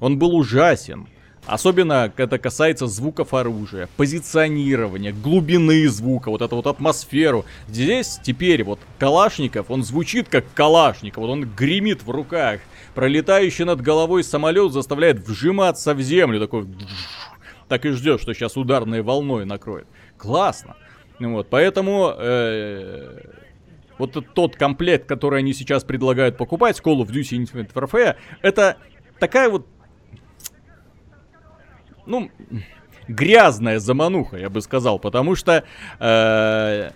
[0.00, 1.08] Он был ужасен.
[1.46, 7.44] Особенно это касается звуков оружия, позиционирования, глубины звука, вот эту вот атмосферу.
[7.68, 12.60] Здесь теперь вот Калашников, он звучит как Калашников, вот он гремит в руках.
[12.94, 16.66] Пролетающий над головой самолет заставляет вжиматься в землю, такой...
[17.68, 19.86] Так и ждешь, что сейчас ударной волной накроет.
[20.16, 20.76] Классно.
[21.18, 22.14] Вот, поэтому...
[22.16, 23.20] Э
[23.98, 28.76] вот тот комплект, который они сейчас предлагают покупать, Call of Duty Infinite Warfare, это
[29.20, 29.66] такая вот
[32.06, 32.30] ну,
[33.08, 35.64] грязная замануха, я бы сказал, потому что
[35.98, 36.90] э,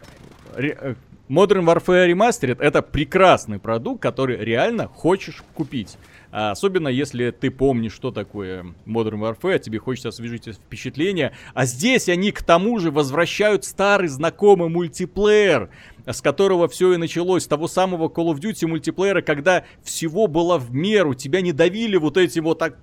[0.56, 0.94] э
[1.28, 5.98] Modern Warfare Remastered это прекрасный продукт, который реально хочешь купить.
[6.30, 11.32] А особенно если ты помнишь, что такое Modern Warfare, тебе хочется освежить впечатление.
[11.54, 15.70] А здесь они к тому же возвращают старый знакомый мультиплеер
[16.12, 20.72] с которого все и началось, того самого Call of Duty мультиплеера, когда всего было в
[20.74, 22.76] меру, тебя не давили вот эти вот так...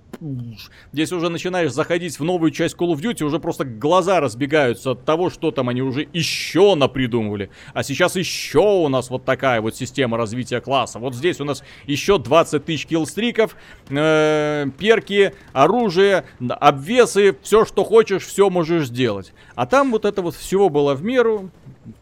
[0.92, 5.04] Здесь уже начинаешь заходить в новую часть Call of Duty, уже просто глаза разбегаются от
[5.04, 7.50] того, что там они уже еще напридумывали.
[7.74, 10.98] А сейчас еще у нас вот такая вот система развития класса.
[10.98, 13.56] Вот здесь у нас еще 20 тысяч киллстриков,
[13.90, 19.32] э, перки, оружие, обвесы, все, что хочешь, все можешь сделать.
[19.54, 21.50] А там вот это вот всего было в меру,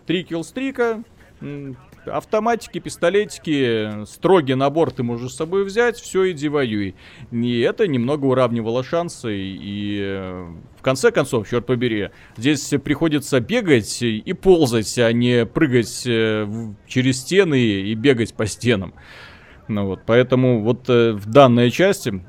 [0.07, 1.03] три киллстрика,
[2.07, 6.95] автоматики, пистолетики, строгий набор ты можешь с собой взять, все, иди воюй.
[7.31, 10.45] И это немного уравнивало шансы, и
[10.79, 16.47] в конце концов, черт побери, здесь приходится бегать и ползать, а не прыгать э,
[16.87, 18.95] через стены и бегать по стенам.
[19.69, 22.23] Ну вот, поэтому вот э, в данной части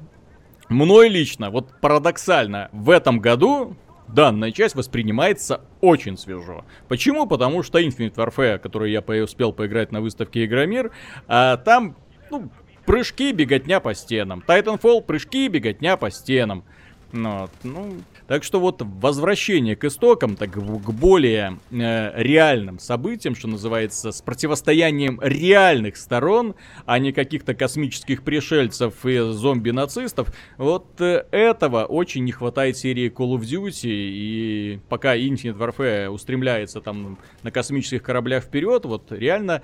[0.70, 3.76] мной лично, вот парадоксально, в этом году
[4.08, 6.66] данная часть воспринимается очень свежо.
[6.88, 7.28] Почему?
[7.28, 10.92] Потому что Infinite Warfare, который я успел поиграть на выставке Игромир,
[11.28, 11.96] а, там,
[12.30, 12.50] ну,
[12.86, 14.44] прыжки, беготня по стенам.
[14.46, 16.64] Titanfall, прыжки, беготня по стенам.
[17.12, 23.48] Ну, ну, Так что вот возвращение к истокам, так к более э, реальным событиям, что
[23.48, 31.86] называется, с противостоянием реальных сторон, а не каких-то космических пришельцев и зомби-нацистов, вот э, этого
[31.86, 38.02] очень не хватает серии Call of Duty, и пока Infinite Warfare устремляется там на космических
[38.02, 39.62] кораблях вперед, вот реально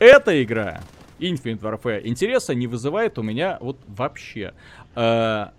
[0.00, 0.80] эта игра
[1.20, 4.52] Infinite Warfare интереса не вызывает у меня вот вообще.
[4.96, 5.50] Э,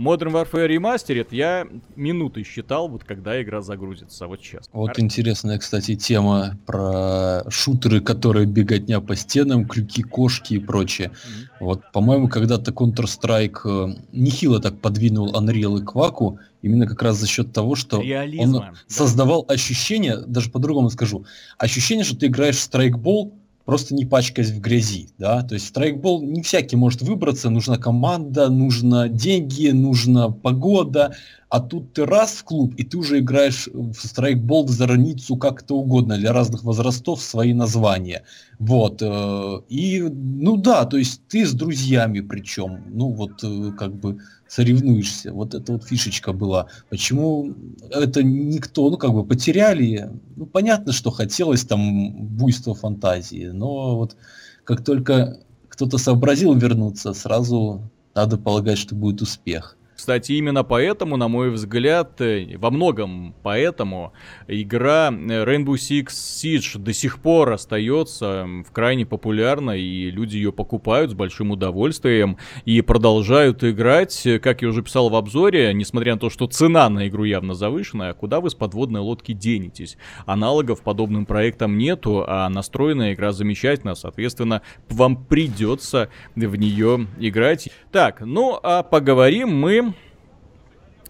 [0.00, 4.70] Modern Warfare Remastered я минуты считал, вот когда игра загрузится, вот честно.
[4.72, 11.10] Вот интересная, кстати, тема про шутеры, которые беготня по стенам, крюки, кошки и прочее.
[11.10, 11.46] Mm-hmm.
[11.60, 17.26] Вот, по-моему, когда-то Counter-Strike э, нехило так подвинул Unreal и Quack, именно как раз за
[17.26, 18.72] счет того, что Реализма, он да.
[18.86, 21.26] создавал ощущение, даже по-другому скажу,
[21.58, 26.22] ощущение, что ты играешь в страйкбол, просто не пачкаясь в грязи, да, то есть страйкбол
[26.22, 31.14] не всякий может выбраться, нужна команда, нужно деньги, нужна погода,
[31.48, 35.76] а тут ты раз в клуб, и ты уже играешь в страйкбол, в зараницу, как-то
[35.76, 38.24] угодно, для разных возрастов свои названия,
[38.58, 43.94] вот, э, и, ну да, то есть ты с друзьями причем, ну вот, э, как
[43.94, 44.18] бы,
[44.50, 45.32] соревнуешься.
[45.32, 46.66] Вот эта вот фишечка была.
[46.88, 47.54] Почему
[47.88, 50.10] это никто, ну как бы потеряли?
[50.34, 54.16] Ну понятно, что хотелось там буйства фантазии, но вот
[54.64, 59.76] как только кто-то сообразил вернуться, сразу надо полагать, что будет успех.
[60.00, 64.14] Кстати, именно поэтому, на мой взгляд, э, во многом поэтому
[64.48, 70.52] игра э, Rainbow Six Siege до сих пор остается в крайне популярной, и люди ее
[70.52, 74.26] покупают с большим удовольствием и продолжают играть.
[74.42, 78.14] Как я уже писал в обзоре, несмотря на то, что цена на игру явно завышенная,
[78.14, 79.98] куда вы с подводной лодки денетесь?
[80.24, 87.68] Аналогов подобным проектам нету, а настроенная игра замечательно, соответственно, вам придется в нее играть.
[87.92, 89.89] Так, ну а поговорим мы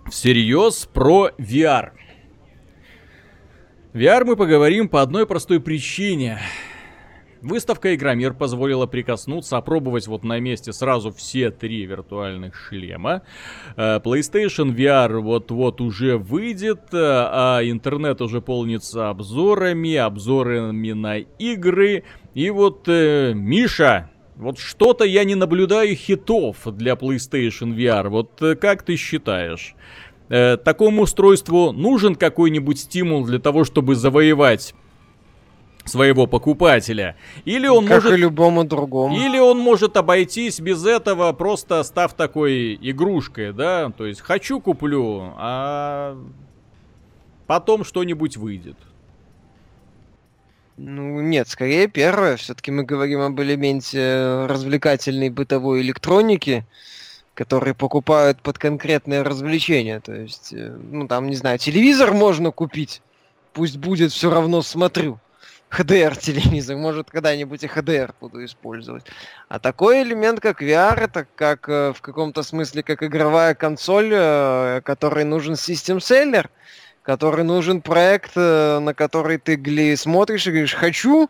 [0.08, 1.90] всерьез про VR.
[3.92, 6.38] VR мы поговорим по одной простой причине.
[7.42, 13.22] Выставка Игромир позволила прикоснуться, опробовать вот на месте сразу все три виртуальных шлема.
[13.76, 22.04] Э, PlayStation VR вот-вот уже выйдет, э, а интернет уже полнится обзорами, обзорами на игры.
[22.34, 24.10] И вот э, Миша,
[24.40, 28.08] вот что-то я не наблюдаю хитов для PlayStation VR.
[28.08, 29.74] Вот э, как ты считаешь?
[30.30, 34.74] Э, такому устройству нужен какой-нибудь стимул для того, чтобы завоевать
[35.84, 37.16] своего покупателя.
[37.44, 38.18] Или он как может...
[38.18, 39.14] и любому другому.
[39.14, 43.90] Или он может обойтись без этого, просто став такой игрушкой, да?
[43.90, 46.16] То есть хочу куплю, а
[47.46, 48.76] потом что-нибудь выйдет.
[50.82, 52.38] Ну, нет, скорее первое.
[52.38, 56.64] Все-таки мы говорим об элементе развлекательной бытовой электроники,
[57.34, 60.00] которые покупают под конкретное развлечение.
[60.00, 63.02] То есть, э, ну, там, не знаю, телевизор можно купить.
[63.52, 65.20] Пусть будет все равно смотрю.
[65.70, 69.04] HDR телевизор, может когда-нибудь и HDR буду использовать.
[69.50, 74.80] А такой элемент, как VR, это как э, в каком-то смысле как игровая консоль, э,
[74.82, 76.48] которой нужен систем селлер
[77.10, 81.28] который нужен проект, э, на который ты гли смотришь и говоришь, хочу,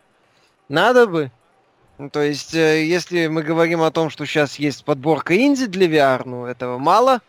[0.69, 1.31] надо бы.
[1.97, 5.87] Ну, то есть, э, если мы говорим о том, что сейчас есть подборка инди для
[5.87, 7.21] VR, ну, этого мало.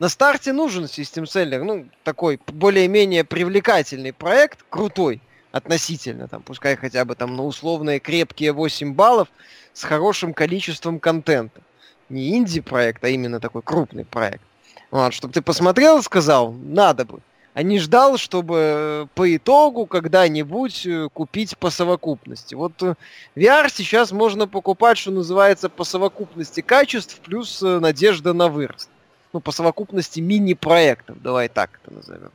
[0.00, 7.06] На старте нужен System Seller, ну, такой более-менее привлекательный проект, крутой относительно, там, пускай хотя
[7.06, 9.28] бы там на условные крепкие 8 баллов
[9.72, 11.62] с хорошим количеством контента.
[12.10, 14.44] Не инди-проект, а именно такой крупный проект.
[14.90, 17.20] Вот, чтобы ты посмотрел и сказал, надо бы
[17.54, 22.56] а не ждал, чтобы э, по итогу когда-нибудь э, купить по совокупности.
[22.56, 22.94] Вот э,
[23.36, 28.90] VR сейчас можно покупать, что называется, по совокупности качеств плюс надежда на вырост.
[29.32, 32.30] Ну, по совокупности мини-проектов, давай так это назовем.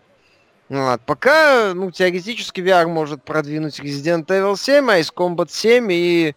[0.70, 1.02] Вот.
[1.02, 6.36] Пока, ну, теоретически VR может продвинуть Resident Evil 7, Ice Combat 7 и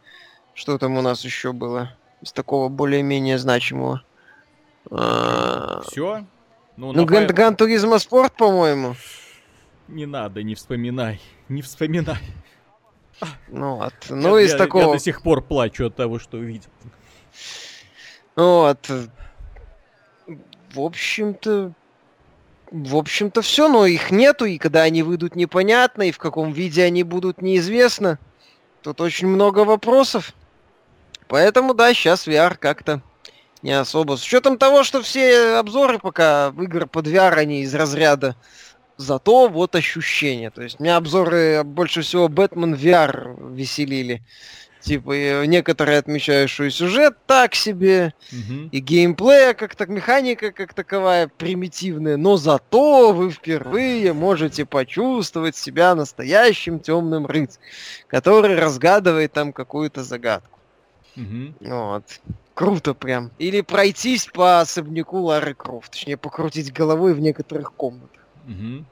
[0.55, 4.03] что там у нас еще было из такого более-менее значимого.
[4.91, 6.25] А, Все?
[6.77, 8.97] Ну, ну Гран, Гран Туризма Спорт, по-моему.
[9.89, 11.21] Не надо, не вспоминай.
[11.49, 12.19] Не вспоминай.
[13.49, 13.95] Ну вот.
[14.09, 14.83] Ну, я, из я, такого...
[14.83, 16.71] Я до сих пор плачу от того, что увидел.
[18.37, 18.91] Вот.
[20.73, 21.73] В общем-то...
[22.71, 26.83] В общем-то все, но их нету, и когда они выйдут непонятно, и в каком виде
[26.83, 28.19] они будут неизвестно.
[28.81, 30.33] Тут очень много вопросов.
[31.29, 33.03] Поэтому, да, сейчас VR как-то
[33.63, 34.17] не особо.
[34.17, 38.37] С учетом того, что все обзоры пока игр под VR, они из разряда
[38.97, 40.51] зато вот ощущение.
[40.51, 44.23] То есть меня обзоры больше всего Бэтмен VR веселили.
[44.81, 48.69] Типа, некоторые отмечают, что и сюжет так себе, Мгм.
[48.73, 55.95] и геймплея как так, механика как таковая примитивная, но зато вы впервые можете почувствовать себя
[55.95, 57.65] настоящим темным рыцарем,
[58.09, 60.59] который разгадывает там какую-то загадку.
[61.15, 61.55] Мгм.
[61.61, 62.05] Вот.
[62.55, 63.31] Круто прям.
[63.39, 68.21] Или пройтись по особняку Лары Крофт, точнее покрутить головой в некоторых комнатах.
[68.45, 68.87] Мгм.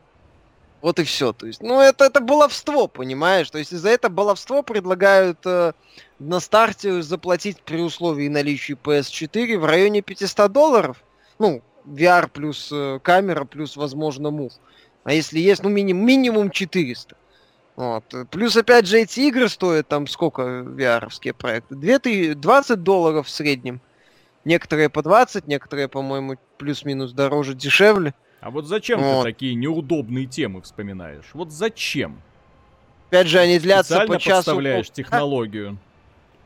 [0.81, 1.33] Вот и все.
[1.33, 3.51] То есть, ну, это, это баловство, понимаешь?
[3.51, 5.73] То есть, за это баловство предлагают э,
[6.19, 11.05] на старте заплатить при условии наличия PS4 в районе 500 долларов.
[11.39, 14.53] Ну, VR плюс э, камера, плюс, возможно, мув.
[15.05, 17.17] А если есть, ну, минимум, минимум 400.
[17.81, 18.05] Вот.
[18.31, 21.75] Плюс, опять же, эти игры стоят там сколько VR-овские проекты?
[21.75, 23.81] 2000 20 долларов в среднем.
[24.45, 28.13] Некоторые по 20, некоторые, по-моему, плюс-минус дороже, дешевле.
[28.43, 29.25] А вот зачем Вот.
[29.25, 31.25] ты такие неудобные темы вспоминаешь?
[31.33, 32.21] Вот зачем?
[33.09, 34.37] Опять же, они длятся Специально по часу.
[34.37, 35.79] подставляешь технологию.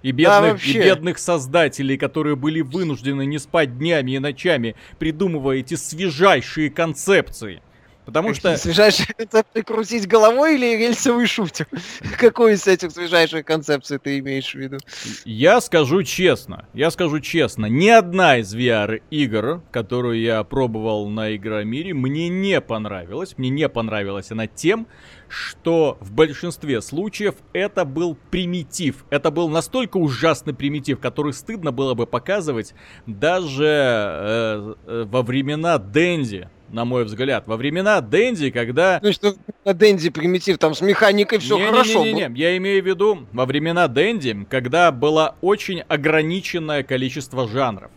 [0.02, 0.84] И Да, бедных, и вообще.
[0.84, 7.60] бедных создателей, которые были вынуждены не спать днями и ночами, придумывая эти свежайшие концепции.
[8.04, 11.66] Потому что Свежайшие концепции крутить головой или рельсовый шутер?
[12.18, 14.78] Какой из этих свежайших концепций ты имеешь в виду?
[15.24, 21.94] Я скажу честно, я скажу честно, ни одна из VR-игр, которую я пробовал на Игромире,
[21.94, 23.36] мне не понравилась.
[23.38, 24.86] Мне не понравилась она тем,
[25.28, 29.04] что в большинстве случаев это был примитив.
[29.10, 32.74] Это был настолько ужасный примитив, который стыдно было бы показывать
[33.06, 37.46] даже э, э, во времена Дэнди, на мой взгляд.
[37.46, 38.98] Во времена Дэнди, когда...
[39.02, 39.34] Ну что
[39.64, 42.02] на Дэнди примитив, там с механикой все хорошо.
[42.02, 42.34] было.
[42.34, 47.90] Я имею в виду во времена Дэнди, когда было очень ограниченное количество жанров.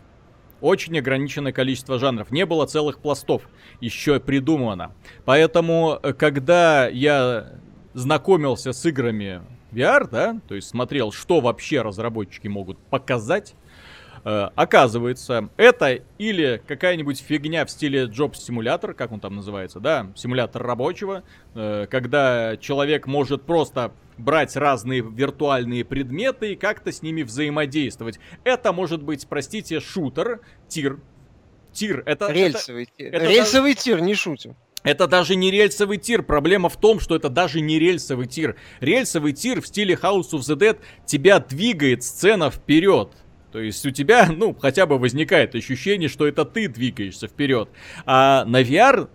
[0.62, 2.32] Очень ограниченное количество жанров.
[2.32, 3.44] Не было целых пластов
[3.82, 4.92] еще придумано.
[5.26, 7.54] Поэтому, э, когда я
[7.94, 13.54] знакомился с играми VR, да, то есть смотрел, что вообще разработчики могут показать,
[14.28, 20.64] э, оказывается, это или какая-нибудь фигня в стиле Simulator, как он там называется, да, симулятор
[20.64, 21.24] рабочего,
[21.56, 28.20] э, когда человек может просто брать разные виртуальные предметы и как-то с ними взаимодействовать.
[28.44, 31.00] Это может быть, простите, шутер, тир.
[31.72, 32.26] Тир, это...
[32.26, 33.14] это- Рельсовый тир.
[33.14, 34.56] это Рельсовый тир, не шутим.
[34.84, 36.24] это даже не рельсовый тир.
[36.24, 38.56] Проблема в том, что это даже не рельсовый тир.
[38.82, 43.10] Рельсовый тир в стиле House of the Dead тебя двигает сцена вперед.
[43.52, 47.70] То есть у тебя, ну, хотя бы возникает ощущение, что это ты двигаешься вперед.
[48.06, 49.10] А на VR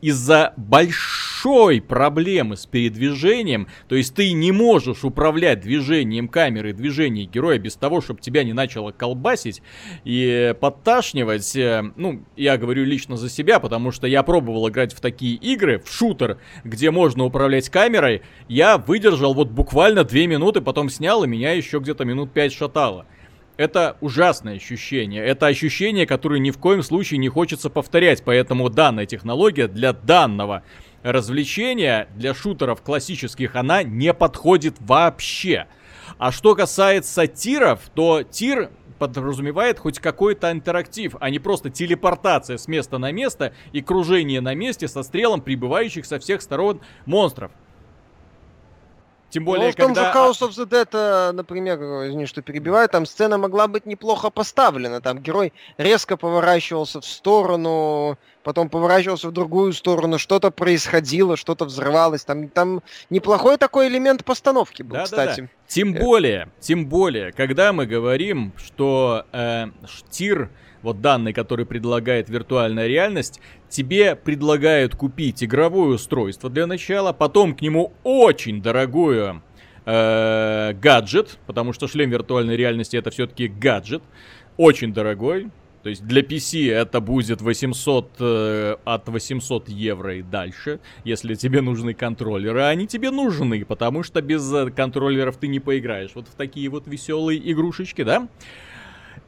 [0.00, 7.58] из-за большой проблемы с передвижением, то есть ты не можешь управлять движением камеры, движением героя
[7.58, 9.62] без того, чтобы тебя не начало колбасить
[10.04, 11.54] и подташнивать.
[11.56, 15.78] Э, Ну, я говорю лично за себя, потому что я пробовал играть в такие игры,
[15.78, 18.22] в шутер, где можно управлять камерой.
[18.48, 23.06] Я выдержал вот буквально 2 минуты, потом снял, и меня еще где-то минут 5 шатало.
[23.56, 25.24] Это ужасное ощущение.
[25.24, 28.22] Это ощущение, которое ни в коем случае не хочется повторять.
[28.24, 30.62] Поэтому данная технология для данного
[31.02, 35.66] развлечения, для шутеров классических, она не подходит вообще.
[36.18, 42.66] А что касается тиров, то тир подразумевает хоть какой-то интерактив, а не просто телепортация с
[42.66, 47.50] места на место и кружение на месте со стрелом прибывающих со всех сторон монстров.
[49.28, 50.12] Тем более, ну, в том же когда...
[50.12, 55.00] House of the Dead, э, например, извини, что перебиваю, там сцена могла быть неплохо поставлена.
[55.00, 62.24] Там герой резко поворачивался в сторону, потом поворачивался в другую сторону, что-то происходило, что-то взрывалось.
[62.24, 65.26] Там, там неплохой такой элемент постановки был, Да-да-да.
[65.26, 65.50] кстати.
[65.66, 66.00] Тем Э.
[66.00, 70.50] более, тем более, когда мы говорим, что э, штир,
[70.82, 77.62] вот данный, который предлагает виртуальная реальность, тебе предлагают купить игровое устройство для начала, потом к
[77.62, 79.42] нему очень дорогую
[79.84, 84.02] э, гаджет, потому что шлем виртуальной реальности это все-таки гаджет,
[84.56, 85.50] очень дорогой.
[85.86, 91.60] То есть для PC это будет 800, э, от 800 евро и дальше, если тебе
[91.60, 92.62] нужны контроллеры.
[92.62, 96.10] А они тебе нужны, потому что без э, контроллеров ты не поиграешь.
[96.16, 98.26] Вот в такие вот веселые игрушечки, да?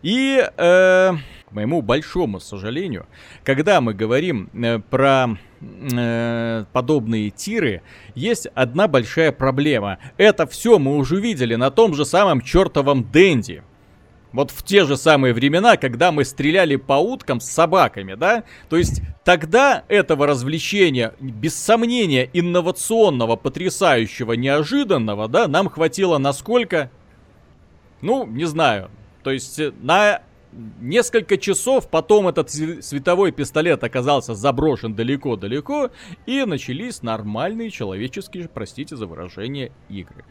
[0.02, 1.12] И, э,
[1.48, 3.06] к моему большому сожалению,
[3.42, 5.28] когда мы говорим э, про
[5.60, 7.80] э, подобные тиры,
[8.14, 9.98] есть одна большая проблема.
[10.18, 13.62] Это все мы уже видели на том же самом чертовом Дэнди.
[14.30, 18.44] Вот в те же самые времена, когда мы стреляли по уткам с собаками, да?
[18.68, 26.90] То есть тогда этого развлечения, без сомнения, инновационного, потрясающего, неожиданного, да, нам хватило на сколько?
[28.02, 28.90] Ну, не знаю.
[29.22, 30.20] То есть э, на
[30.80, 35.90] несколько часов потом этот световой пистолет оказался заброшен далеко-далеко,
[36.26, 40.24] и начались нормальные человеческие, простите за выражение, игры.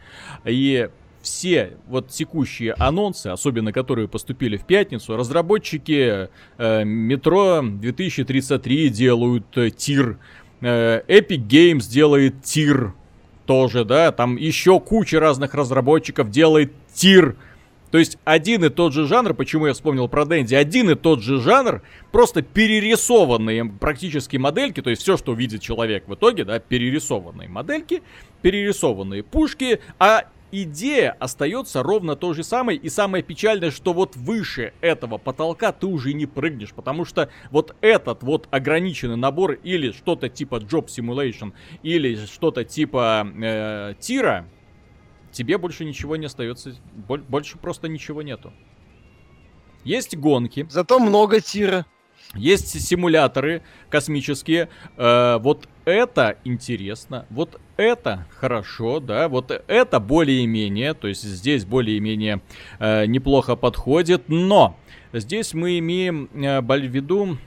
[0.44, 0.88] И
[1.22, 6.28] все вот текущие анонсы, особенно которые поступили в пятницу, разработчики
[6.58, 10.18] э, Метро 2033 делают э, тир,
[10.60, 12.94] э, Epic Games делает тир
[13.46, 17.36] тоже, да, там еще куча разных разработчиков делает тир.
[17.90, 21.22] То есть один и тот же жанр, почему я вспомнил про Дэнди, один и тот
[21.22, 21.82] же жанр,
[22.12, 28.02] просто перерисованные практически модельки, то есть все, что видит человек в итоге, да, перерисованные модельки,
[28.42, 32.78] перерисованные пушки, а идея остается ровно то же самое.
[32.78, 36.72] И самое печальное, что вот выше этого потолка ты уже не прыгнешь.
[36.72, 43.26] Потому что вот этот вот ограниченный набор или что-то типа Job Simulation, или что-то типа
[43.40, 44.46] э, тира,
[45.38, 46.74] тебе больше ничего не остается.
[47.06, 48.52] Больше просто ничего нету.
[49.84, 50.66] Есть гонки.
[50.68, 51.86] Зато много тира.
[52.34, 54.68] Есть симуляторы космические.
[54.96, 57.24] Э, вот это интересно.
[57.30, 59.28] Вот это хорошо, да.
[59.28, 60.94] Вот это более-менее.
[60.94, 62.42] То есть здесь более-менее
[62.80, 64.28] э, неплохо подходит.
[64.28, 64.76] Но
[65.12, 67.38] здесь мы имеем э, в виду,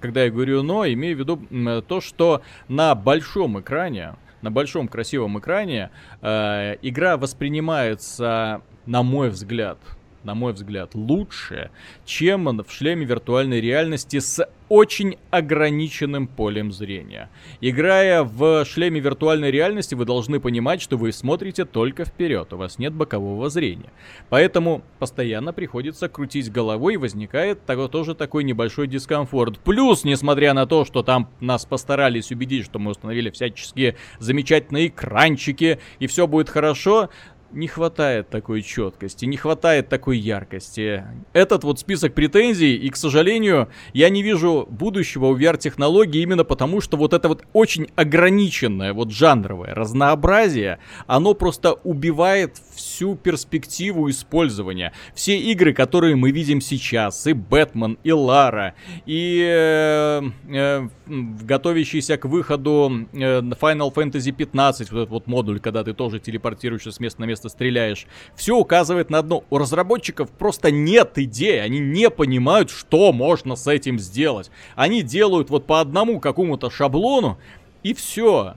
[0.00, 5.38] когда я говорю но, имею в виду то, что на большом экране, на большом красивом
[5.38, 5.90] экране
[6.20, 9.78] э, игра воспринимается, на мой взгляд,
[10.24, 11.70] на мой взгляд, лучше,
[12.04, 17.28] чем в шлеме виртуальной реальности с очень ограниченным полем зрения.
[17.60, 22.78] Играя в шлеме виртуальной реальности, вы должны понимать, что вы смотрите только вперед, у вас
[22.78, 23.92] нет бокового зрения.
[24.30, 29.58] Поэтому постоянно приходится крутить головой и возникает того, тоже такой небольшой дискомфорт.
[29.58, 35.80] Плюс, несмотря на то, что там нас постарались убедить, что мы установили всяческие замечательные экранчики
[35.98, 37.10] и все будет хорошо,
[37.52, 41.04] не хватает такой четкости, не хватает такой яркости.
[41.32, 46.80] Этот вот список претензий, и, к сожалению, я не вижу будущего у VR-технологий именно потому,
[46.80, 54.92] что вот это вот очень ограниченное вот жанровое разнообразие, оно просто убивает всю перспективу использования.
[55.14, 58.74] Все игры, которые мы видим сейчас, и Бэтмен, и Лара,
[59.06, 65.84] и э, э, готовящийся к выходу э, Final Fantasy 15, вот этот вот модуль, когда
[65.84, 68.06] ты тоже телепортируешься с места на место просто стреляешь.
[68.34, 69.44] Все указывает на одно.
[69.50, 71.58] У разработчиков просто нет идеи.
[71.58, 74.50] Они не понимают, что можно с этим сделать.
[74.76, 77.38] Они делают вот по одному какому-то шаблону,
[77.82, 78.54] и все.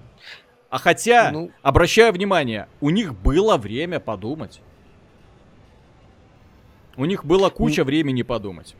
[0.69, 1.51] А хотя, ну...
[1.61, 4.61] обращаю внимание, у них было время подумать.
[6.97, 7.86] У них было куча ну...
[7.86, 8.75] времени подумать.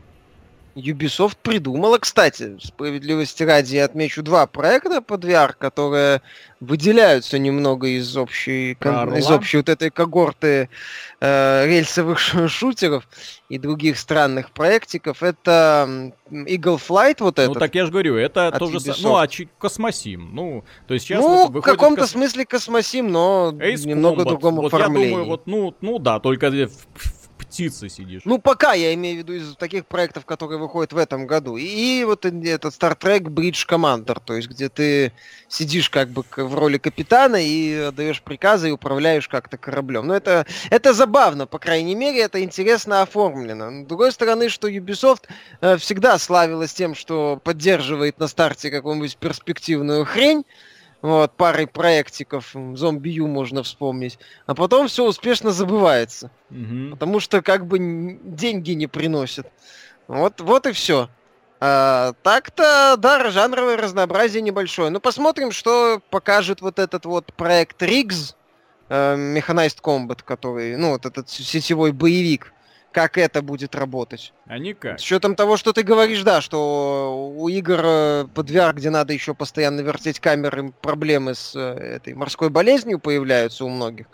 [0.76, 6.22] Ubisoft придумала, кстати, справедливости ради, я отмечу два проекта под VR, которые
[6.60, 10.70] выделяются немного из общей, кон, из общей вот этой когорты
[11.22, 13.08] э, рельсовых шутеров
[13.48, 15.24] и других странных проектиков.
[15.24, 17.48] Это Eagle Flight вот это.
[17.48, 19.02] Ну так я же говорю, это тоже самое.
[19.02, 19.28] Ну, а
[19.60, 20.34] Космосим.
[20.34, 22.12] Ну, то есть сейчас Ну, вот в каком-то кос...
[22.12, 24.30] смысле Космосим, но Ace немного Combat.
[24.30, 25.06] другом вот оформлении.
[25.06, 26.70] Я думаю, вот, ну, ну да, только в,
[27.56, 28.24] птицы сидишь.
[28.26, 31.56] Ну, пока, я имею в виду из таких проектов, которые выходят в этом году.
[31.56, 35.14] И, вот этот Star Trek Bridge Commander, то есть где ты
[35.48, 40.08] сидишь как бы в роли капитана и даешь приказы и управляешь как-то кораблем.
[40.08, 43.84] Но это, это забавно, по крайней мере, это интересно оформлено.
[43.84, 45.24] С другой стороны, что Ubisoft
[45.62, 50.44] э, всегда славилась тем, что поддерживает на старте какую-нибудь перспективную хрень,
[51.06, 56.32] вот, парой проектиков, зомби Ю можно вспомнить, а потом все успешно забывается.
[56.50, 56.92] Угу.
[56.92, 57.78] Потому что как бы
[58.24, 59.48] деньги не приносят.
[60.08, 61.10] Вот, вот и все.
[61.60, 64.90] А, так-то, да, жанровое разнообразие небольшое.
[64.90, 68.34] Ну, посмотрим, что покажет вот этот вот проект Riggs,
[68.90, 72.52] э, Mechanized Combat, который, ну, вот этот сетевой боевик
[72.96, 74.32] как это будет работать.
[74.46, 75.02] А никак.
[75.02, 79.12] С учетом того, что ты говоришь, да, что у игр э, под VR, где надо
[79.12, 81.60] еще постоянно вертеть камеры, проблемы с э,
[81.98, 84.06] этой морской болезнью появляются у многих.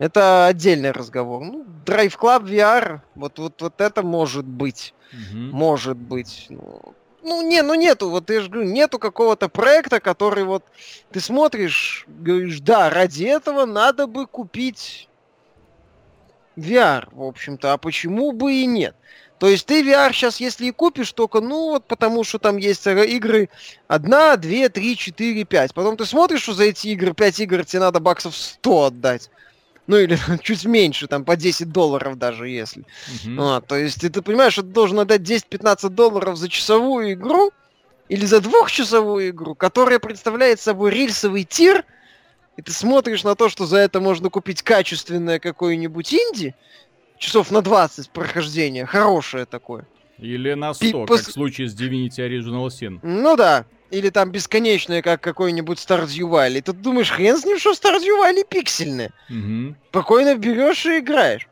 [0.00, 1.44] Это отдельный разговор.
[1.44, 4.92] Ну, Drive Club VR, вот, вот, вот это может быть.
[5.12, 5.38] Угу.
[5.38, 6.46] Может быть.
[6.48, 10.64] Ну, ну, не, ну нету, вот я же говорю, нету какого-то проекта, который вот
[11.12, 15.08] ты смотришь, говоришь, да, ради этого надо бы купить
[16.56, 18.94] VR, в общем-то, а почему бы и нет?
[19.38, 22.86] То есть ты VR сейчас, если и купишь, только, ну, вот потому что там есть
[22.86, 23.50] игры
[23.88, 25.74] 1, 2, 3, 4, 5.
[25.74, 29.30] Потом ты смотришь, что за эти игры, 5 игр тебе надо баксов 100 отдать.
[29.86, 32.84] Ну, или чуть меньше, там, по 10 долларов даже, если.
[33.26, 33.56] Uh-huh.
[33.56, 37.52] А, то есть ты, ты понимаешь, что ты должен отдать 10-15 долларов за часовую игру,
[38.08, 41.84] или за двухчасовую игру, которая представляет собой рельсовый тир–
[42.56, 46.54] и ты смотришь на то, что за это можно купить качественное какое-нибудь инди,
[47.18, 49.86] часов на 20 прохождения, хорошее такое.
[50.18, 52.98] Или на 100, Пи- как пос- в случае с Divinity Original Sin.
[53.02, 53.66] Ну да.
[53.90, 56.60] Или там бесконечное, как какой-нибудь Stardew Valley.
[56.62, 59.12] Ты думаешь, хрен с ним, что Stardew Valley пиксельное.
[59.28, 59.76] Мгм.
[59.90, 61.46] Спокойно берешь и играешь.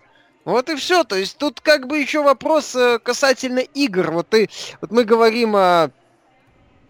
[0.44, 1.04] Вот и все.
[1.04, 4.10] То есть тут как бы еще вопрос э, касательно игр.
[4.10, 4.48] Вот ты,
[4.80, 5.90] вот мы говорим о,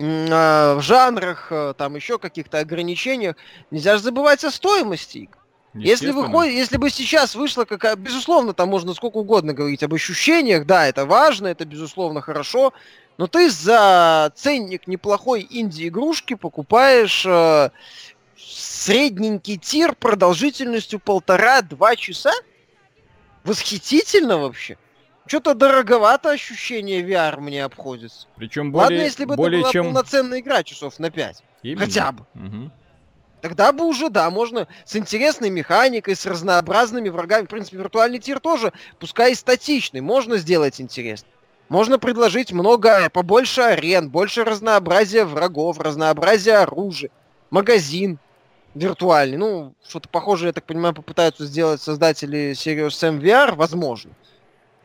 [0.04, 3.36] м, о жанрах, э, там еще каких-то ограничениях.
[3.70, 5.38] Нельзя же забывать о стоимости игр.
[5.74, 10.66] Если выходит, если бы сейчас вышла какая, безусловно, там можно сколько угодно говорить об ощущениях,
[10.66, 12.72] да, это важно, это безусловно хорошо,
[13.18, 17.70] но ты за ценник неплохой инди-игрушки покупаешь э,
[18.36, 22.32] средненький тир продолжительностью полтора-два часа?
[23.42, 24.78] Восхитительно вообще.
[25.26, 28.26] Что-то дороговато ощущение VR мне обходится.
[28.36, 29.84] Причем более, Ладно, если бы более это была чем...
[29.86, 31.42] полноценная игра часов на 5.
[31.62, 31.80] Именно.
[31.80, 32.26] Хотя бы.
[32.34, 32.72] Мгм.
[33.40, 37.44] Тогда бы уже, да, можно с интересной механикой, с разнообразными врагами.
[37.44, 41.28] В принципе, виртуальный тир тоже, пускай и статичный, можно сделать интересно.
[41.68, 47.10] Можно предложить много, побольше арен, больше разнообразия врагов, разнообразия оружия,
[47.50, 48.18] магазин
[48.74, 49.36] виртуальный.
[49.36, 54.12] Ну, что-то похожее, я так понимаю, попытаются сделать создатели Serious Sam VR, возможно.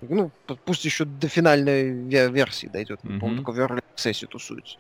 [0.02, 0.32] Ну,
[0.66, 3.04] пусть еще до финальной ве- версии дойдет.
[3.04, 3.20] Мгм.
[3.20, 4.78] По-моему, только в Early Access тусуется.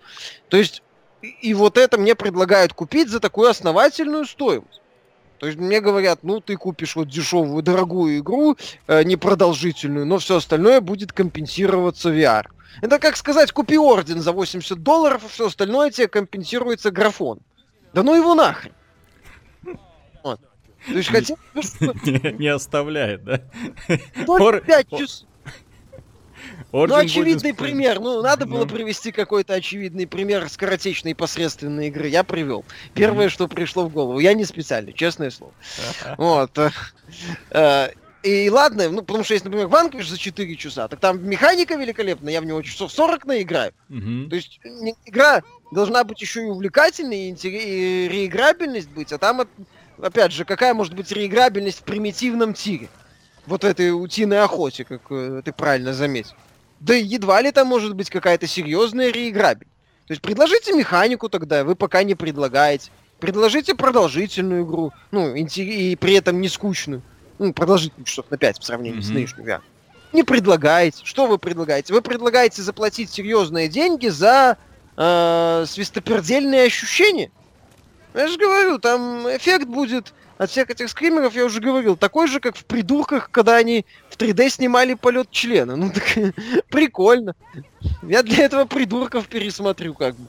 [0.48, 0.82] То есть,
[1.22, 4.82] и, и вот это мне предлагают купить за такую основательную стоимость.
[5.40, 8.58] То есть мне говорят, ну ты купишь вот дешевую, дорогую игру,
[8.88, 12.48] э, непродолжительную, но все остальное будет компенсироваться VR.
[12.82, 17.40] Это как сказать, купи орден за 80 долларов, а все остальное тебе компенсируется графон.
[17.94, 18.74] Да ну его нахрен.
[20.24, 20.42] Вот.
[20.90, 21.62] То есть хотя бы
[22.40, 23.42] Не оставляет, да?
[24.26, 25.28] только Ор- 5 о- часов.
[26.72, 28.00] Орден Ну, очевидный пример.
[28.00, 28.68] Ну, надо было Ну.
[28.70, 32.08] привести какой-то очевидный пример скоротечной и посредственной игры.
[32.08, 32.64] Я привел.
[32.94, 34.20] Первое, что пришло в голову.
[34.20, 35.54] Я не специально, честное слово.
[36.18, 36.58] Вот.
[37.52, 37.90] э,
[38.22, 42.34] И ладно, ну, потому что если, например, Ванквиш за 4 часа, так там механика великолепная,
[42.34, 43.72] я в него часов 40 наиграю.
[43.90, 44.60] То есть
[45.06, 49.48] игра должна быть еще и увлекательной, и, и реиграбельность быть, а там, от-
[50.02, 52.90] опять же, какая может быть реиграбельность в примитивном тире?
[53.46, 56.34] Вот этой утиной охоте, как э, ты правильно заметил.
[56.80, 59.76] Да и едва ли там может быть какая-то серьезная реиграбельность.
[60.08, 62.92] То есть предложите механику тогда, вы пока не предлагаете.
[63.20, 67.02] Предложите продолжительную игру, ну, и при этом не скучную.
[67.38, 69.16] Ну, продолжительную часов на 5 по сравнению с Мгм.
[69.16, 69.62] нынешним VR.
[70.14, 71.02] Не предлагаете.
[71.04, 71.94] Что вы предлагаете?
[71.94, 74.58] Вы предлагаете заплатить серьезные деньги за
[74.98, 77.32] э, свистопердельные ощущения.
[78.14, 82.40] Я же говорю, там эффект будет от всех этих скримеров, я уже говорил, такой же,
[82.40, 85.76] как в придурках, когда они в 3D снимали полет члена.
[85.76, 86.34] Ну так
[86.70, 87.36] прикольно.
[88.02, 90.28] Я для этого придурков пересмотрю как бы.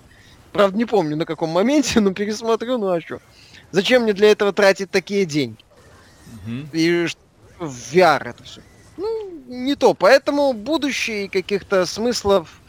[0.53, 3.21] Правда, не помню на каком моменте, но пересмотрю, ну а что.
[3.71, 5.65] Зачем мне для этого тратить такие деньги?
[6.45, 6.69] Мгм.
[6.73, 7.07] И
[7.59, 8.63] в VR это все.
[9.51, 9.95] Не то.
[9.95, 12.61] Поэтому будущее каких-то смыслов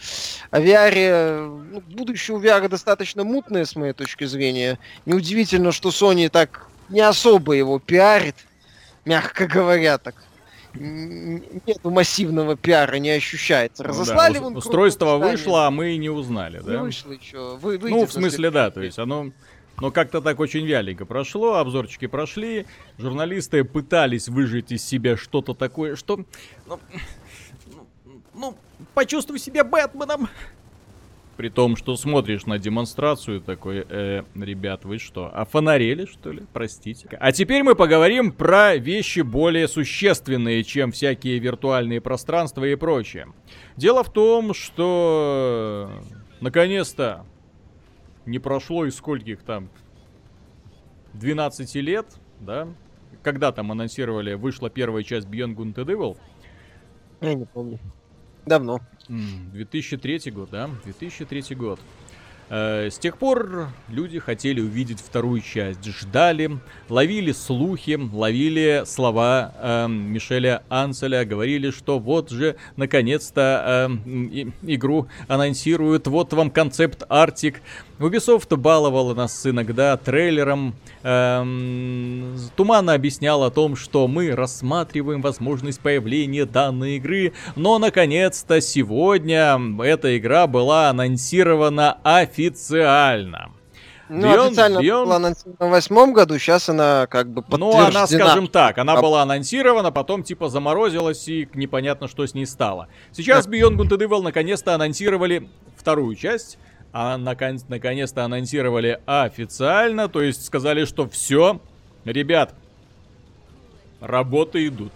[0.49, 1.45] о VR...
[1.71, 4.79] Ну, будущее у VR достаточно мутное, с моей точки зрения.
[5.05, 8.35] Неудивительно, что Sony так не особо его пиарит,
[9.05, 10.15] мягко говоря, так.
[10.73, 13.83] Н- Нету массивного пиара, не ощущается.
[13.83, 16.81] Ну да, Разослали кругом Устройство вышло, а мы и не узнали, Не да?
[16.81, 17.57] вышло еще.
[17.57, 19.31] Вы, Ну, в смысле, да, то есть оно...
[19.81, 22.67] Но как-то так очень вяленько прошло, обзорчики прошли,
[22.99, 26.23] журналисты пытались выжить из себя что-то такое, что...
[26.67, 26.79] Ну,
[28.35, 28.55] ну,
[28.93, 30.29] почувствуй себя Бэтменом.
[31.35, 36.43] При том, что смотришь на демонстрацию такой, э, ребят, вы что, офонарели, что ли?
[36.53, 37.07] Простите.
[37.19, 43.29] А теперь мы поговорим про вещи более существенные, чем всякие виртуальные пространства и прочее.
[43.77, 45.89] Дело в том, что
[46.39, 47.25] наконец-то
[48.25, 49.69] не прошло из скольких там
[51.13, 52.05] 12 лет,
[52.39, 52.67] да?
[53.23, 56.17] Когда там анонсировали, вышла первая часть Beyond Good and Evil?
[57.21, 57.79] Я не помню.
[58.45, 58.79] Давно.
[59.09, 60.69] М, 2003 год, да?
[60.85, 61.79] 2003 год.
[62.49, 66.59] Э, С тех пор люди хотели увидеть вторую часть, ждали,
[66.89, 76.07] ловили слухи, ловили слова эм, Мишеля Анселя, говорили, что вот же наконец-то и- игру анонсируют,
[76.07, 77.61] вот вам концепт Артик.
[78.03, 86.45] Ubisoft баловала нас иногда трейлером, эм, туманно объяснял о том, что мы рассматриваем возможность появления
[86.45, 93.51] данной игры, но наконец-то сегодня эта игра была анонсирована официально.
[94.13, 97.87] Ну, Beyond- официально Beyond- была анонсирована в восьмом году, сейчас она как бы Ну, подтверждена.
[97.87, 102.45] она, скажем так, она А- была анонсирована, потом типа заморозилась и непонятно, что с ней
[102.45, 102.87] стало.
[103.13, 106.57] Сейчас Beyond Good and Evil наконец-то анонсировали вторую часть,
[106.93, 111.59] а након- наконец-то анонсировали официально, то есть сказали, что все,
[112.05, 112.53] ребят,
[113.99, 114.91] работы идут.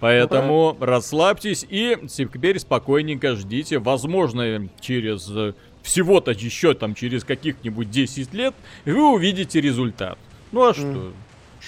[0.00, 3.78] Поэтому расслабьтесь и теперь спокойненько ждите.
[3.80, 10.16] Возможно, через э, всего-то еще там через каких-нибудь 10 лет вы увидите результат.
[10.52, 11.12] Ну а что?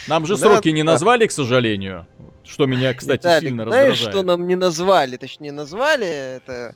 [0.07, 2.07] Нам же Да, сроки не назвали, к сожалению.
[2.45, 4.15] Что меня, кстати, Виталик, сильно знаешь, раздражает.
[4.15, 5.17] что нам не назвали?
[5.17, 6.75] Точнее, назвали это...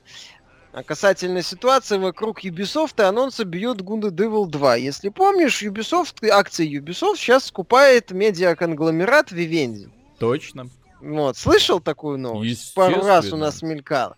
[0.74, 4.76] А касательно ситуации вокруг Ubisoft и анонса Beyond Good and Evil 2.
[4.76, 9.88] Если помнишь, Ubisoft, акции Ubisoft сейчас скупает медиаконгломерат Vivendi.
[10.18, 10.68] Точно.
[11.00, 12.74] Вот, слышал такую новость?
[12.74, 14.16] Пару раз у нас мелькало.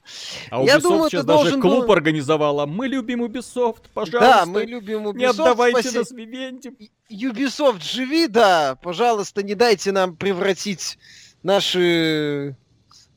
[0.51, 2.65] А Я Ubisoft думаю, сейчас даже должен клуб был- организовала.
[2.65, 4.21] Мы любим Ubisoft, пожалуйста.
[4.21, 5.17] Да, мы любим Ubisoft.
[5.19, 6.73] Не отдавайте спаси- нас Вивенди.
[7.11, 10.97] Ubisoft, живи, да, пожалуйста, не дайте нам превратить
[11.43, 12.57] наши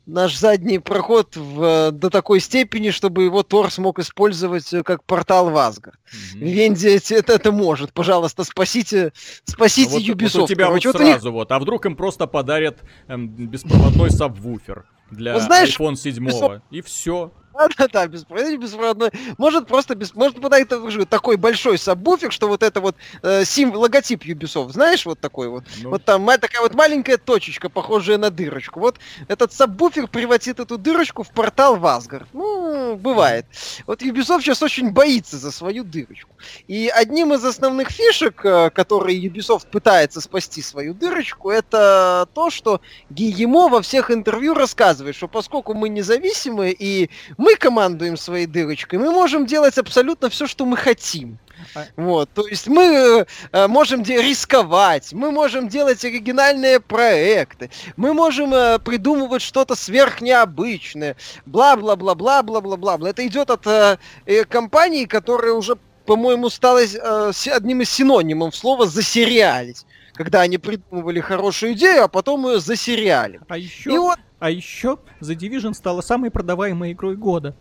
[0.10, 5.04] наш задний проход в, э, до такой степени, чтобы его Тор смог использовать э, как
[5.04, 6.00] портал в Асгард.
[6.34, 7.94] Венди эти- это, это может.
[7.94, 9.14] Пожалуйста, спасите,
[9.46, 10.34] спасите Ну вот, Ubisoft.
[10.40, 12.80] вот у тебя Короче, вот вот у них- сразу вот, а вдруг им просто подарят
[13.08, 17.32] эм, беспроводной сабвуфер для Вот знаешь, iPhone 7 и все.
[17.54, 19.12] Да-да-да, беспроводной, беспроводной.
[19.38, 20.14] Может просто без...
[20.16, 20.68] Может подать
[21.10, 23.76] такой большой сабвуфер, что вот это вот э, сим...
[23.76, 25.64] логотип Ubisoft, знаешь, вот такой вот.
[25.82, 28.80] Ну, Вот там ма- такая вот маленькая точечка, похожая на дырочку.
[28.80, 28.98] Вот
[29.28, 32.28] этот сабвуфер превратит эту дырочку в портал в Асгард.
[32.34, 33.46] Ну, бывает.
[33.88, 36.30] Вот Ubisoft сейчас очень боится за свою дырочку.
[36.68, 42.82] И одним из основных фишек, э, которые Ubisoft пытается спасти свою дырочку, это то, что
[43.10, 47.10] Гиемо во всех интервью рассказывает, что поскольку мы независимые и
[47.40, 51.40] мы командуем своей дырочкой, мы можем делать абсолютно все, что мы хотим.
[51.74, 58.54] А- Вот, то есть мы э, можем рисковать, мы можем делать оригинальные проекты, мы можем
[58.54, 61.16] э, придумывать что-то сверхнеобычное,
[61.46, 63.10] бла-бла-бла-бла-бла-бла-бла.
[63.10, 68.86] Это идет от э, э, компании, которая уже, по-моему, стала э, одним из синонимов слова
[68.86, 69.86] «засериалить».
[70.14, 73.40] Когда они придумывали хорошую идею, а потом ее засериали.
[73.48, 77.56] А И еще, вот а еще The Division стала самой продаваемой игрой года.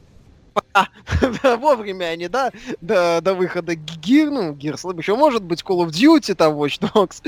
[1.59, 2.51] вовремя они, да,
[2.81, 7.23] до, до выхода Гир, ну, Gears, еще может быть Call of Duty, там, Watch Dogs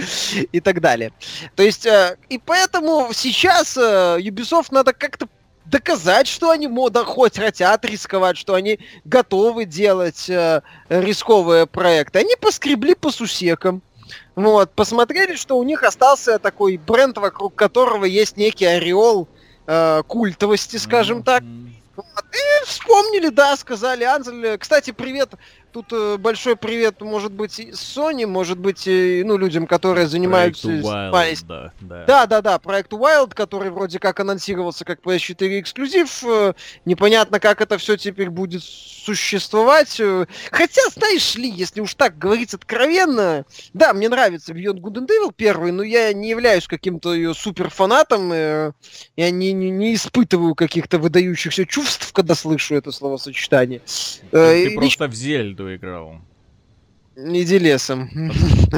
[0.53, 1.13] и так далее.
[1.55, 5.29] То есть, э, и поэтому сейчас э, Ubisoft надо как-то
[5.65, 12.21] доказать, что они мода хоть хотят рисковать, что они готовы делать э, рисковые проекты.
[12.21, 13.83] Они поскребли по сусекам.
[14.35, 19.29] Вот, посмотрели, что у них остался такой бренд, вокруг которого есть некий ореол
[20.07, 21.43] культовости, скажем так.
[21.97, 24.57] Вот, и вспомнили, да, сказали Анзель.
[24.59, 25.35] Кстати, привет.
[25.73, 30.69] Тут э, большой привет, может быть, Sony, может быть, ну, людям, которые занимаются...
[30.69, 32.05] Wild, да, да.
[32.07, 36.25] Да, да, да, проект Wild, который вроде как анонсировался как PS4 эксклюзив.
[36.25, 36.55] э,
[36.85, 40.01] Непонятно, как это все теперь будет существовать.
[40.01, 40.27] э.
[40.51, 45.33] Хотя, знаешь ли, если уж так говорить откровенно, да, мне нравится Beyond Good and Evil
[45.35, 48.33] первый, но я не являюсь каким-то ее суперфанатом.
[48.33, 48.73] Я
[49.31, 53.83] не, не, не испытываю каких-то выдающихся чувств, когда слышу это словосочетание.
[54.33, 56.21] Э, Ты и просто в Зельду играл.
[57.17, 58.09] Не лесом.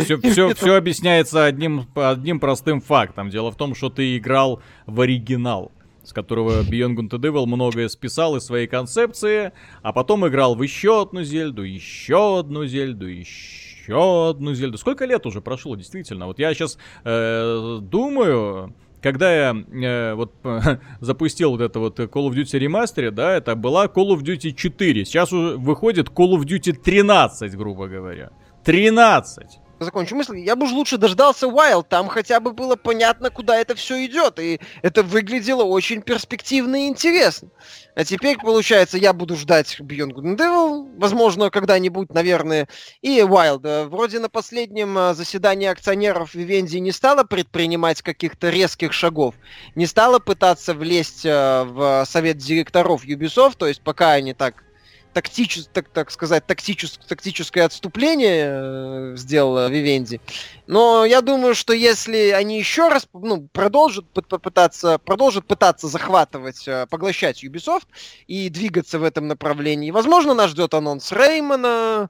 [0.05, 3.31] Все, все, все объясняется одним, одним простым фактом.
[3.31, 5.71] Дело в том, что ты играл в оригинал,
[6.03, 9.53] с которого Beyond Good and Evil многое списал из своей концепции,
[9.83, 14.79] а потом играл в еще одну Зельду, еще одну Зельду, еще одну Зельду.
[14.79, 16.27] Сколько лет уже прошло, действительно?
[16.27, 20.33] Вот я сейчас думаю, когда я э, вот
[21.01, 25.05] запустил вот это вот Call of Duty Remastered, да, это была Call of Duty 4.
[25.05, 28.31] Сейчас уже выходит Call of Duty 13, грубо говоря.
[28.65, 29.62] 13!
[29.85, 33.75] Закончу мысль, я бы уж лучше дождался Wild, там хотя бы было понятно, куда это
[33.75, 37.51] все идет, и это выглядело очень перспективно и интересно.
[37.95, 42.69] А теперь, получается, я буду ждать Beyond Good and Evil, возможно, когда-нибудь, наверное,
[43.03, 43.61] и Wild.
[43.65, 49.35] Э, Вроде на последнем э, заседании акционеров Vivendi не стала предпринимать каких-то резких шагов,
[49.75, 54.65] не стала пытаться влезть э, в совет директоров Ubisoft, то есть пока они так
[55.13, 60.21] тактичес, так, так сказать, тактичес, тактическое отступление э, сделала Вивенди.
[60.67, 66.67] Но я думаю, что если они еще раз ну, продолжат пы- попытаться, продолжат пытаться захватывать,
[66.67, 67.87] э, поглощать Ubisoft
[68.27, 72.09] и двигаться в этом направлении, возможно, нас ждет анонс Реймона,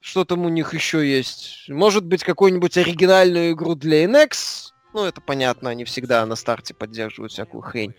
[0.00, 1.64] что там у них еще есть.
[1.68, 4.73] Может быть, какую-нибудь оригинальную игру для NX.
[4.94, 7.94] Ну, это понятно, они всегда на старте поддерживают всякую хрень.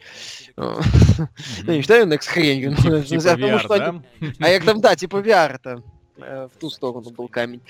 [0.55, 4.01] Я не считаю NX хренью, Типа, типа
[4.39, 5.83] а я там, да, типа VR это.
[6.17, 7.61] э, В ту сторону был камень.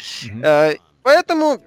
[0.44, 1.60] Э, Поэтому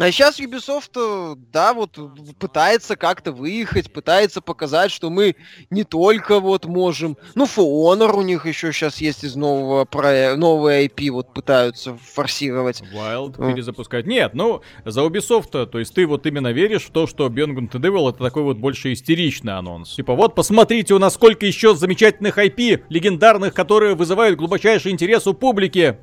[0.00, 1.98] А сейчас Ubisoft, э, да, вот
[2.38, 5.36] пытается как-то выехать, пытается показать, что мы
[5.68, 7.18] не только вот можем...
[7.34, 11.98] Ну, For Honor у них еще сейчас есть из нового проекта, новый IP вот пытаются
[12.02, 12.82] форсировать.
[12.94, 13.52] Wild Ну.
[13.52, 14.06] перезапускать.
[14.06, 17.70] Нет, ну, за Ubisoft, то есть ты вот именно веришь в то, что Beyond Good
[17.72, 19.94] and Evil это такой вот больше истеричный анонс.
[19.94, 25.34] Типа, вот посмотрите, у нас сколько еще замечательных IP, легендарных, которые вызывают глубочайший интерес у
[25.34, 25.98] публики.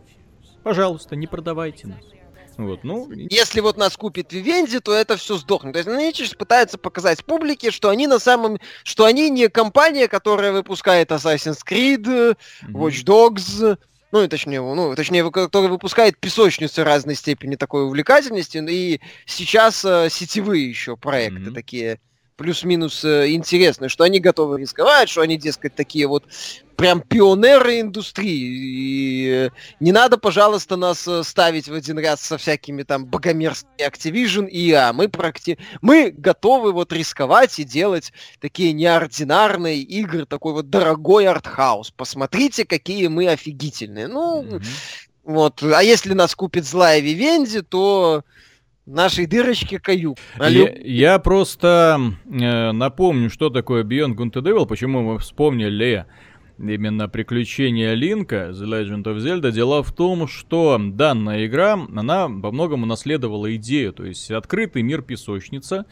[0.62, 2.17] Пожалуйста, не продавайте нас.
[2.58, 5.74] Вот, ну, Если вот нас купит Vivendi, то это все сдохнет.
[5.74, 8.60] То есть они сейчас пытаются показать публике, что они на самом...
[8.84, 12.36] Что они не компания, которая выпускает Assassin's Creed.
[12.70, 13.78] Watch Dogs,
[14.12, 20.08] ну, и точнее, ну, точнее, который выпускает песочницы разной степени такой увлекательности, и сейчас э,
[20.10, 21.54] сетевые еще проекты Мгм.
[21.54, 22.00] такие
[22.38, 26.24] плюс-минус э, интересные, что они готовы рисковать, что они, дескать, такие вот
[26.78, 28.40] прям пионеры индустрии.
[28.40, 29.50] И
[29.80, 34.70] не надо, пожалуйста, нас э, ставить в один ряд со всякими там богомерзкими Activision и
[34.72, 34.94] EA.
[34.94, 35.58] Мы, практи...
[35.82, 41.92] мы готовы вот рисковать и делать такие неординарные игры, такой вот дорогой артхаус.
[41.92, 44.08] Посмотрите, какие мы офигительные.
[44.08, 44.62] Ну, Мгм.
[45.24, 45.64] вот.
[45.64, 48.24] А если нас купит злая Вивенди, то
[48.86, 50.18] нашей дырочке каюк.
[50.38, 56.06] А Я, я просто э, напомню, что такое Beyond Good and Evil, почему мы вспомнили
[56.58, 59.52] именно приключения Линка, The Legend of Zelda.
[59.52, 65.02] Дело в том, что данная игра, она во многом унаследовала идею, то есть открытый мир
[65.02, 65.86] песочница,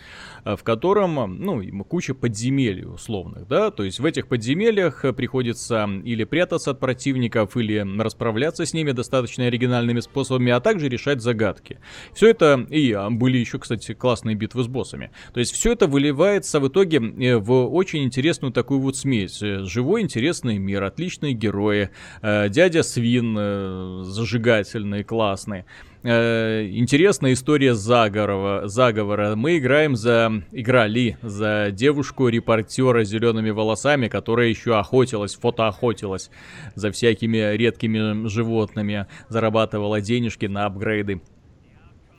[0.43, 6.23] э, в котором, ну, куча подземелий условных, да, то есть в этих подземельях приходится или
[6.23, 11.79] прятаться от противников, или расправляться с ними достаточно оригинальными способами, а также решать загадки.
[12.13, 15.11] Все это, и а, были еще, кстати, классные битвы с боссами.
[15.33, 19.41] То есть все это выливается в итоге э, в очень интересную такую вот смесь.
[19.41, 21.89] Э, Живой, интересный мир, отличные герои,
[22.21, 25.65] э, дядя Свин э, зажигательный, классный.
[26.03, 29.35] Э, Интересная история заговора, заговора.
[29.35, 30.43] Мы играем за...
[30.51, 36.29] Играли за девушку-репортера с зелеными волосами, которая еще охотилась, фотоохотилась
[36.75, 41.21] за всякими редкими животными, зарабатывала денежки на апгрейды.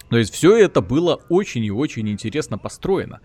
[0.08, 3.20] То есть все это было очень и очень интересно построено.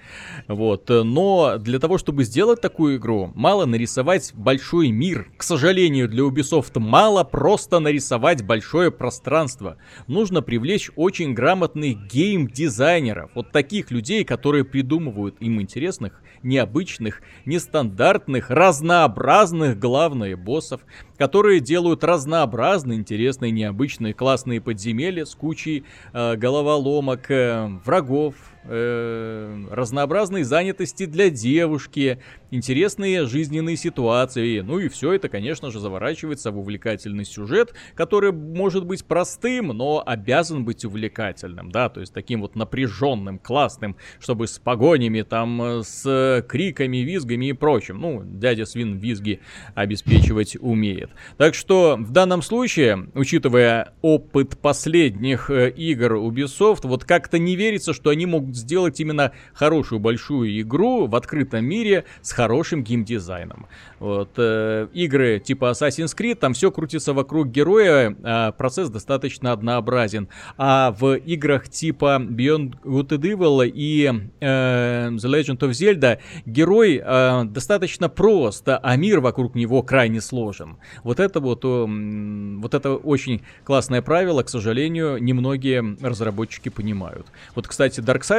[0.47, 0.89] Вот.
[0.89, 5.31] э, Но для того, чтобы сделать такую игру, мало нарисовать большой мир.
[5.37, 9.77] К сожалению, для Ubisoft мало просто нарисовать большое пространство.
[10.07, 13.31] Нужно привлечь очень грамотных гейм-дизайнеров.
[13.35, 20.81] Вот таких людей, которые придумывают им интересных, необычных, нестандартных, разнообразных, главное, боссов,
[21.17, 30.43] которые делают разнообразные, интересные, необычные, классные подземелья с кучей э, головоломок, э, врагов, э, разнообразные
[30.43, 32.19] занятости для девушки,
[32.51, 34.59] интересные жизненные ситуации.
[34.59, 40.03] Ну и все это, конечно же, заворачивается в увлекательный сюжет, который может быть простым, но
[40.05, 45.83] обязан быть увлекательным, да, то есть таким вот напряженным, классным, чтобы с погонями, там, э,
[45.83, 47.99] с криками, визгами и прочим.
[47.99, 49.39] Ну, дядя Свин визги
[49.75, 51.11] обеспечивать умеет.
[51.37, 57.93] Так что в данном случае, учитывая опыт последних э, игр Ubisoft, вот как-то не верится,
[57.93, 63.67] что они могут сделать именно хорошую большую игру в открытом мире с хорошим геймдизайном.
[63.99, 70.27] Вот, э, игры типа Assassin's Creed, там все крутится вокруг героя, а процесс достаточно однообразен.
[70.57, 77.01] А в играх типа Beyond Good and Evil и э, The Legend of Zelda герой
[77.03, 80.77] э, достаточно прост, а мир вокруг него крайне сложен.
[81.03, 87.27] Вот это вот, м, вот это очень классное правило, к сожалению, немногие разработчики понимают.
[87.55, 88.31] Вот, кстати, Darksiders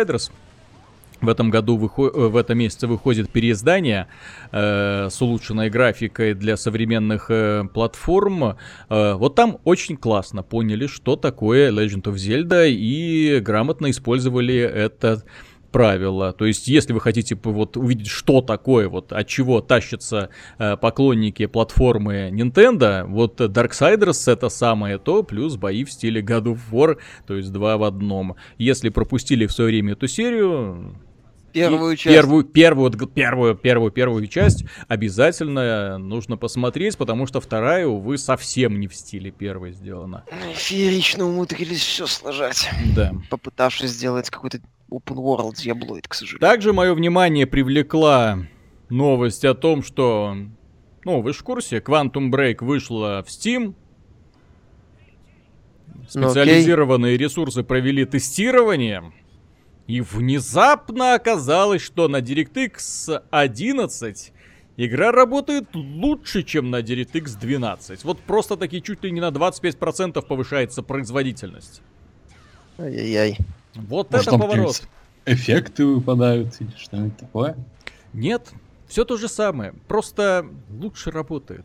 [1.22, 4.08] в этом году, э, в этом месяце выходит переиздание
[4.50, 8.56] э, с улучшенной графикой для современных э, платформ.
[8.88, 15.22] Э, вот там очень классно поняли, что такое Legend of Zelda и грамотно использовали это
[15.72, 16.32] правило.
[16.32, 21.46] То есть, если вы хотите вот увидеть, что такое, вот от чего тащатся э, поклонники
[21.46, 27.34] платформы Nintendo, вот Darksiders это самое то, плюс бои в стиле God of War, то
[27.34, 28.36] есть два в одном.
[28.58, 30.94] Если пропустили в свое время эту серию,
[31.52, 32.16] Первую часть.
[32.16, 38.88] Первую, первую, первую, первую, первую часть обязательно нужно посмотреть, потому что вторая, увы, совсем не
[38.88, 40.24] в стиле первой сделана.
[40.54, 43.12] Феерично умудрились все сложать, Да.
[43.28, 44.60] попытавшись сделать какой-то
[44.92, 46.40] open world диаблоид, к сожалению.
[46.40, 48.46] Также мое внимание привлекла
[48.88, 50.36] новость о том, что,
[51.04, 53.74] ну, вы же в курсе, Quantum Break вышла в Steam.
[56.14, 56.28] Ну.
[56.28, 59.12] Специализированные ресурсы провели тестирование.
[59.86, 64.32] И внезапно оказалось, что на DirectX 11
[64.76, 68.04] игра работает лучше, чем на DirectX 12.
[68.04, 71.82] Вот просто таки чуть ли не на 25% повышается производительность.
[72.78, 73.38] Ай-яй-яй.
[73.74, 74.82] Вот Может, это там поворот.
[75.26, 77.56] эффекты выпадают или что-нибудь такое.
[78.12, 78.50] Нет,
[78.88, 81.64] все то же самое, просто лучше работает.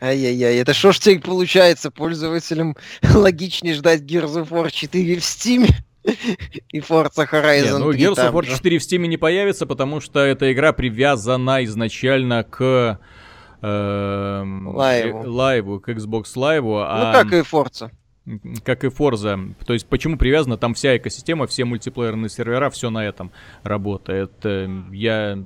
[0.00, 2.76] Ай-яй-яй, это что ж теперь получается пользователям
[3.14, 5.70] логичнее ждать Gears of War 4 в Steam
[6.04, 8.50] и Forza Horizon Не, ну 3 Gears of War же.
[8.56, 12.98] 4 в Steam не появится, потому что эта игра привязана изначально к
[13.62, 15.22] эм, Лайву.
[15.24, 17.90] э, лайву, к Xbox Live, Ну а как и Forza.
[18.64, 19.54] Как и Forza.
[19.64, 20.56] То есть почему привязана?
[20.56, 23.30] Там вся экосистема, все мультиплеерные сервера, все на этом
[23.62, 24.32] работает.
[24.44, 25.44] Э, Я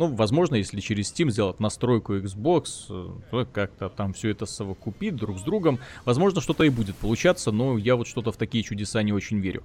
[0.00, 5.14] ну, возможно, если через Steam сделать настройку Xbox, э, то как-то там все это совокупить
[5.14, 9.02] друг с другом, возможно, что-то и будет получаться, но я вот что-то в такие чудеса
[9.02, 9.62] не очень верю.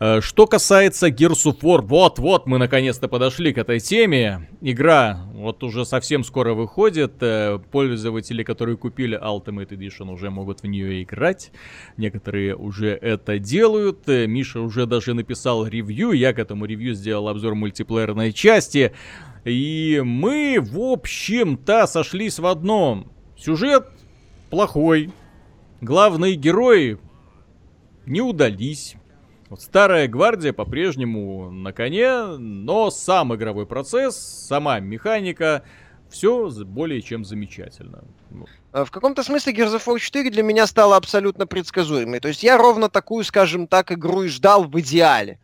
[0.00, 4.48] Э, Что касается Gears of War, вот-вот мы наконец-то подошли к этой теме.
[4.62, 7.12] Игра вот уже совсем скоро выходит.
[7.20, 11.52] Э, Пользователи, которые купили Ultimate Edition, уже могут в нее играть.
[11.98, 14.06] Некоторые уже это делают.
[14.06, 16.12] Миша уже даже написал ревью.
[16.12, 18.92] Я к этому ревью сделал обзор мультиплеерной части.
[19.46, 23.12] И мы, в общем-то, сошлись в одном.
[23.38, 23.88] Сюжет
[24.50, 25.12] плохой.
[25.80, 26.98] Главные герои
[28.06, 28.96] не удались.
[29.48, 35.62] Вот старая гвардия по-прежнему на коне, но сам игровой процесс, сама механика,
[36.10, 38.02] все более чем замечательно.
[38.72, 42.18] Э, В каком-то смысле Gears of War 4 для меня стала абсолютно предсказуемой.
[42.18, 45.38] То есть я ровно такую, скажем так, игру и ждал в идеале.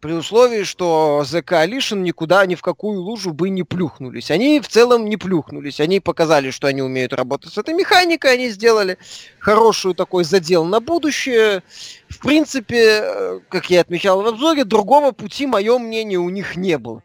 [0.00, 4.30] При условии, что The Coalition никуда, ни в какую лужу бы не плюхнулись.
[4.30, 5.80] Они в целом не плюхнулись.
[5.80, 8.34] Они показали, что они умеют работать с этой механикой.
[8.34, 8.96] Они сделали
[9.40, 11.64] хорошую такой задел на будущее.
[12.08, 16.78] В принципе, э, как я отмечал в обзоре, другого пути, мое мнение, у них не
[16.78, 17.02] было.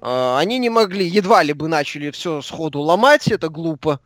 [0.00, 3.98] А, Они не могли, едва ли бы начали все сходу ломать, это глупо.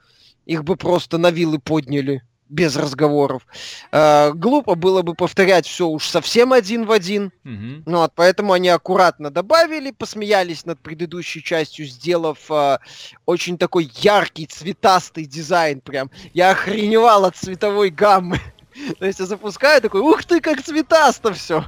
[0.46, 3.46] Их бы просто на вилы подняли без разговоров.
[3.90, 7.32] А, Глупо было бы повторять все уж совсем один в один.
[7.42, 7.82] мгм.
[7.86, 12.80] Ну вот, поэтому они аккуратно добавили, посмеялись над предыдущей частью, сделав а,
[13.26, 16.10] очень такой яркий, цветастый дизайн прям.
[16.32, 18.40] Я охреневал от цветовой гаммы.
[18.98, 21.64] То есть я запускаю такой, ух ты, как цветасто все.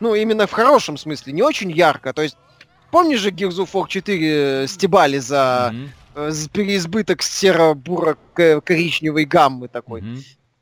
[0.00, 2.12] Ну, именно в хорошем смысле, не очень ярко.
[2.14, 2.36] То есть,
[2.90, 5.92] помнишь же Gears of War 4 стебали за Мгм.
[6.14, 10.02] Э, с- переизбыток серо-буро-коричневой гаммы такой?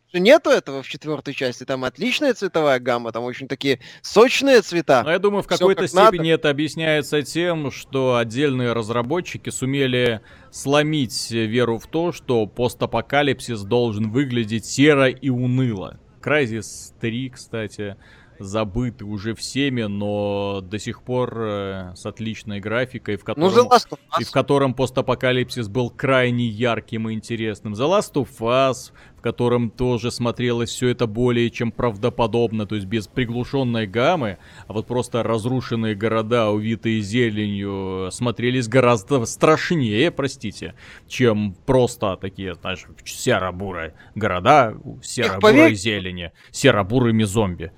[0.08, 5.02] Что Нету этого в четвертой части, там отличная цветовая гамма, там очень такие сочные цвета.
[5.02, 6.08] Но я думаю, в какой-то как надо.
[6.16, 10.20] степени это объясняется тем, что отдельные разработчики сумели
[10.52, 15.98] сломить веру в то, что постапокалипсис должен выглядеть серо и уныло.
[16.22, 17.96] Crysis 3, кстати,
[18.38, 23.68] забыты уже всеми, но до сих пор э, с отличной графикой, в Ну, котором...
[23.68, 27.74] Of И в котором постапокалипсис был крайне ярким и интересным.
[27.74, 32.86] The Last of Us, в котором тоже смотрелось все это более чем правдоподобно, то есть
[32.86, 40.74] без приглушенной гаммы, а вот просто разрушенные города, увитые зеленью, смотрелись гораздо страшнее, простите,
[41.08, 47.72] чем просто такие, знаешь, серо-бурые города, серо-бурой поверь- зелени, серо-бурыми зомби.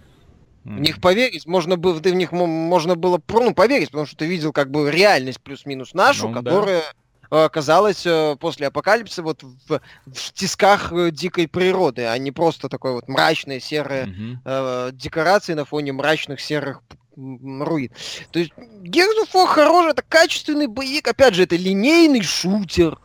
[0.65, 4.17] В них поверить можно было, ты в них мо- можно было ну, поверить, потому что
[4.17, 6.51] ты видел как бы реальность плюс-минус нашу, Ну, да.
[6.51, 6.83] которая
[7.31, 12.69] э, оказалась э, после апокалипсиса вот в, в тисках э, дикой природы, а не просто
[12.69, 14.41] такой вот мрачные серые Мгм.
[14.45, 16.83] э, декорации на фоне мрачных серых
[17.17, 17.91] руин.
[18.31, 22.99] То есть Gears of War хороший, это качественный боевик, опять же, это линейный шутер,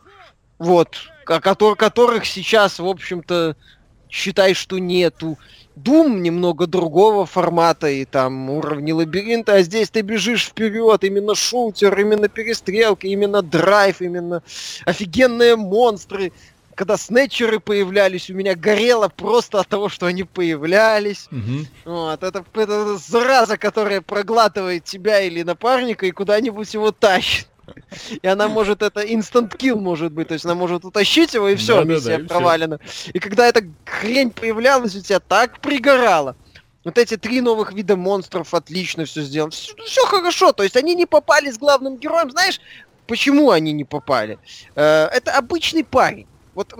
[0.58, 0.96] вот,
[1.26, 3.56] котор- которых сейчас, в общем-то,
[4.10, 5.36] считай, что нету.
[5.76, 11.98] Doom немного другого формата и там уровни лабиринта, а здесь ты бежишь вперед, именно шутер,
[11.98, 14.42] именно перестрелки, именно драйв, именно
[14.84, 16.32] офигенные монстры.
[16.76, 21.26] Когда снетчеры появлялись, у меня горело просто от того, что они появлялись.
[21.30, 21.66] Мгм.
[21.84, 27.48] Вот, это, это зараза, которая проглатывает тебя или напарника и куда-нибудь его тащит.
[28.22, 31.56] И она может, это инстант килл может быть, то есть она может утащить его и
[31.56, 32.28] все, Да-да-да, миссия и всё.
[32.28, 32.78] провалена.
[33.12, 36.36] И когда эта хрень появлялась, у тебя так пригорало.
[36.84, 39.52] Вот эти три новых вида монстров отлично все сделано.
[39.52, 42.30] Все хорошо, то есть они не попали с главным героем.
[42.30, 42.60] Знаешь,
[43.06, 44.38] почему они не попали?
[44.74, 46.26] Э, это обычный парень.
[46.54, 46.72] Вот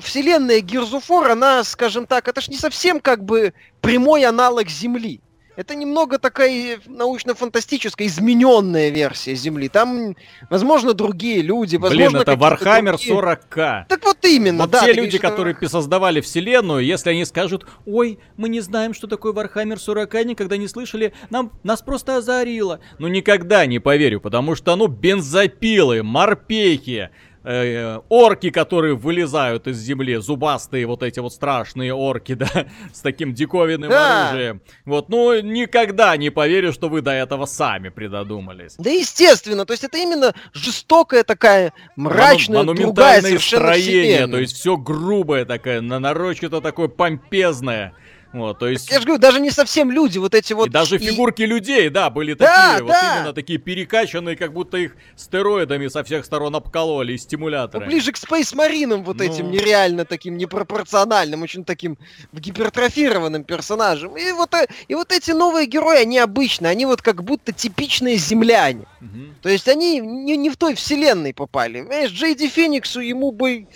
[0.00, 5.20] вселенная War, она, скажем так, это ж не совсем как бы прямой аналог Земли.
[5.58, 9.68] Это немного такая научно-фантастическая, измененная версия Земли.
[9.68, 10.14] Там,
[10.50, 13.84] возможно, другие люди, возможно, Блин, это Warhammer другие- 40к.
[13.88, 14.82] Так вот именно, Вот да.
[14.82, 19.08] те люди, говоришь, которые пи- создавали вселенную, если они скажут, ой, мы не знаем, что
[19.08, 22.78] такое Warhammer 40, никогда не слышали, нам, нас просто озарило.
[23.00, 27.10] Ну никогда не поверю, потому что, ну, бензопилы, морпехи,
[27.50, 33.32] э, орки, которые вылезают из земли, зубастые вот эти вот страшные орки, да, с таким
[33.34, 34.28] диковинным Да.
[34.30, 34.60] оружием.
[34.84, 38.74] Вот, ну, никогда не поверю, что вы до этого сами придодумались.
[38.78, 44.32] Да естественно, то есть это именно жестокая такая мрачная, Мону- другая совершенно строения, вселенная.
[44.32, 47.94] то есть все грубое такое, на нарочито такое помпезное.
[48.32, 48.90] Вот, то есть...
[48.90, 50.66] Я же говорю, даже не совсем люди, вот эти вот...
[50.66, 53.16] и даже и- фигурки людей, да, были Да, такие, вот да.
[53.18, 57.86] именно такие перекачанные, как будто их стероидами со всех сторон обкололи и ну, стимуляторами.
[57.88, 59.24] ближе к Space Marine вот Ну.
[59.24, 61.96] этим нереально таким непропорциональным, очень таким
[62.32, 64.16] гипертрофированным персонажем.
[64.16, 68.16] И вот, э, и вот эти новые герои, они обычные, они вот как будто типичные
[68.16, 68.84] земляне.
[69.00, 69.36] Мгм.
[69.42, 71.80] То есть они не, не в той вселенной попали.
[71.80, 73.66] Понимаешь, Джейди Фениксу ему бы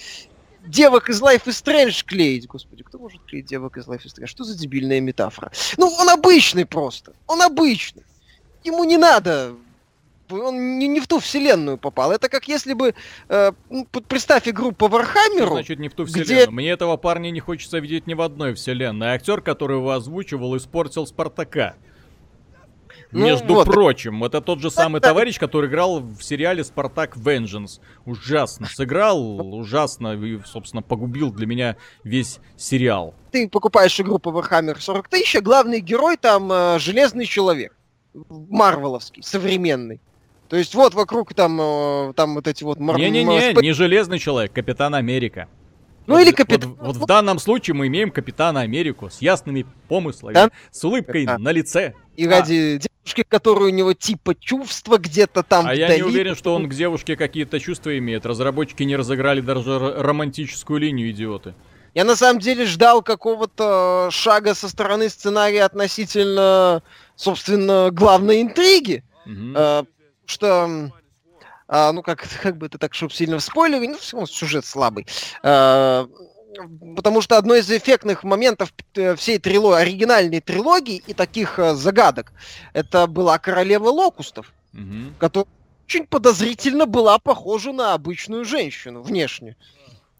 [0.66, 2.46] девок из Life is Strange клеить.
[2.46, 4.26] Господи, кто может клеить девок из Life is Strange?
[4.26, 5.50] Что за дебильная метафора?
[5.76, 7.12] Ну, он обычный просто.
[7.26, 8.04] Он обычный.
[8.64, 9.54] Ему не надо.
[10.30, 12.10] Он не, не в ту вселенную попал.
[12.12, 12.94] Это как если бы...
[13.28, 15.52] э, ну, представь игру по Warhammer у.
[15.52, 16.52] значит не в ту где- вселенную?
[16.52, 19.08] Мне этого парня не хочется видеть ни в одной вселенной.
[19.08, 21.74] Актер, который его озвучивал, испортил Спартака.
[23.12, 23.66] Ну Между вот.
[23.66, 27.80] прочим, это тот же самый товарищ, который играл в сериале Спартак Vengeance.
[28.06, 33.14] Ужасно сыграл, ужасно и, собственно, погубил для меня весь сериал.
[33.30, 37.76] Ты покупаешь игру по Warhammer 40 тысяч, а главный герой там э, Железный Человек.
[38.14, 40.00] Марвеловский, современный.
[40.48, 42.78] То есть вот вокруг там, э, там вот эти вот...
[42.78, 45.48] мар- Не-не-не, не Железный Человек, Капитан Америка.
[46.06, 46.74] Ну Вот- или Капитан...
[46.74, 50.50] Вот, вот в данном случае мы имеем Капитана Америку с ясными помыслами, Да?
[50.70, 51.38] с улыбкой Да.
[51.38, 51.94] на лице.
[52.16, 56.02] И ради девушки, которая у него типа чувства где-то там А я не вдали.
[56.02, 58.26] уверен, что он к девушке какие-то чувства имеет.
[58.26, 61.54] Разработчики не разыграли даже романтическую линию, идиоты.
[61.94, 66.82] Я на самом деле ждал какого-то шага со стороны сценария относительно,
[67.16, 69.04] собственно, главной интриги.
[69.26, 69.54] Мгм.
[69.56, 69.84] Э,
[70.26, 70.90] что,
[71.68, 74.64] а, ну как, как бы это так, чтобы сильно в спойлере, ну всё равно сюжет
[74.64, 75.06] слабый.
[75.42, 76.06] Э,
[76.96, 82.32] потому что одно из эффектных моментов э, всей трило- оригинальной трилогии и таких э, загадок,
[82.74, 85.14] это была королева локустов, Мгм.
[85.18, 85.46] которая
[85.88, 89.56] очень подозрительно была похожа на обычную женщину внешне.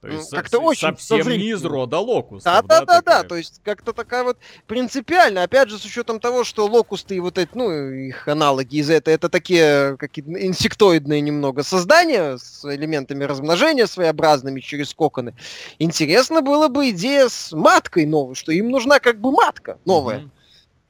[0.03, 1.57] То Ну, есть как-то со- очень совсем не подозрительно.
[1.59, 2.43] из рода Локусов.
[2.45, 3.23] Да, да, да, да, такая?
[3.23, 4.37] то есть как-то такая вот
[4.67, 8.91] принципиально, опять же, с учетом того, что локусты и вот эти, ну, их аналоги из
[8.91, 15.35] этого, это такие какие-то инсектоидные немного создания с элементами размножения своеобразными через коконы.
[15.79, 20.19] Интересно было бы идея с маткой новой, что им нужна как бы матка новая.
[20.19, 20.33] Мгм.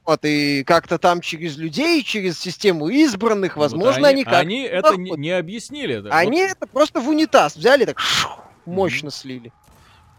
[0.05, 4.97] Вот, и как-то там через людей, через систему избранных, возможно, Вот они, как Они это
[4.97, 5.99] не, не объяснили.
[5.99, 6.09] да.
[6.17, 9.51] Они Вот это просто в унитаз взяли, так шух, мощно слили.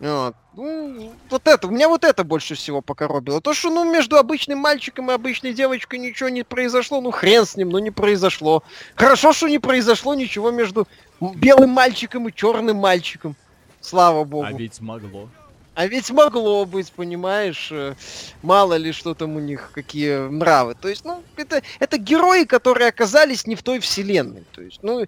[0.00, 0.34] Вот.
[0.54, 3.40] Ну, вот это, у меня вот это больше всего покоробило.
[3.40, 7.56] То, что, ну, между обычным мальчиком и обычной девочкой ничего не произошло, ну, хрен с
[7.56, 8.62] ним, ну, не произошло.
[8.96, 10.88] Хорошо, что не произошло ничего между
[11.20, 13.36] белым мальчиком и черным мальчиком.
[13.80, 14.46] Слава богу.
[14.46, 15.28] А ведь могло.
[15.74, 17.94] А ведь могло быть, понимаешь, э,
[18.42, 20.76] мало ли что там у них, какие нравы.
[20.80, 24.44] То есть, ну, это, это герои, которые оказались не в той вселенной.
[24.52, 25.04] То есть, ну,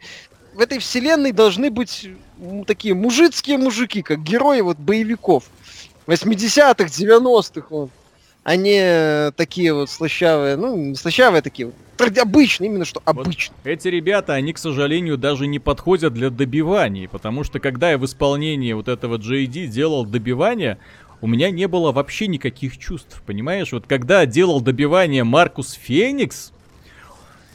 [0.56, 2.08] в этой вселенной должны быть
[2.66, 5.44] такие мужицкие мужики, как герои вот боевиков.
[6.06, 7.90] 80-х, 90-х, вот.
[8.42, 13.56] Они э, такие вот слащавые, ну, не слащавые, а такие вот, обычные, именно что обычные.
[13.64, 18.04] Эти ребята, они, к сожалению, даже не подходят для добиваний, потому что когда я в
[18.04, 20.78] исполнении вот этого JD делал добивания,
[21.20, 23.72] у меня не было вообще никаких чувств, понимаешь?
[23.72, 26.52] Вот когда делал добивание Маркус Феникс,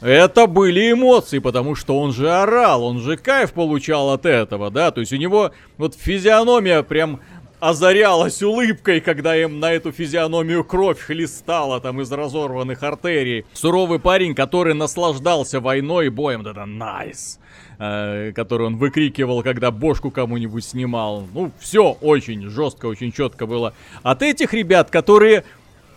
[0.01, 4.91] это были эмоции, потому что он же орал, он же кайф получал от этого, да?
[4.91, 7.19] То есть у него вот физиономия прям
[7.59, 13.45] озарялась улыбкой, когда им на эту физиономию кровь хлестала там из разорванных артерий.
[13.53, 17.39] Суровый парень, который наслаждался войной и боем, это найс.
[17.81, 21.27] э, который он выкрикивал, когда бошку кому-нибудь снимал.
[21.33, 23.73] Ну, все очень жестко, очень четко было.
[24.03, 25.43] От этих ребят, которые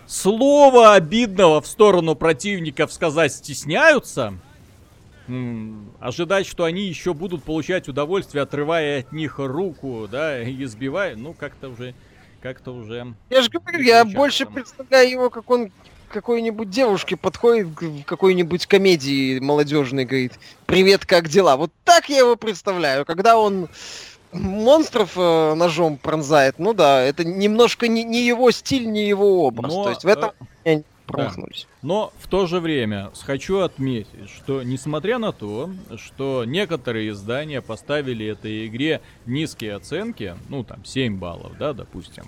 [0.07, 4.35] слова обидного в сторону противников сказать стесняются,
[6.01, 11.33] ожидать, что они еще будут получать удовольствие, отрывая от них руку, да, и избивая, ну,
[11.33, 11.95] как-то уже,
[12.43, 13.15] как-то уже...
[13.31, 15.71] Я же говорю, я больше представляю его, как он
[16.15, 20.35] какой-нибудь девушке подходит к в какой-нибудь комедии молодежной, говорит,
[20.65, 21.57] привет, как дела?
[21.57, 23.69] Вот так я его представляю, когда он
[24.35, 29.73] монстров э, ножом пронзает, ну да, это немножко не, не его стиль, не его образ,
[29.73, 30.33] Но, то есть в этом
[30.65, 31.67] э, промахнулись.
[31.83, 38.27] Но в то же время хочу отметить, что несмотря на то, что некоторые издания поставили
[38.27, 42.25] этой игре низкие оценки, ну там 7 баллов, да, допустим,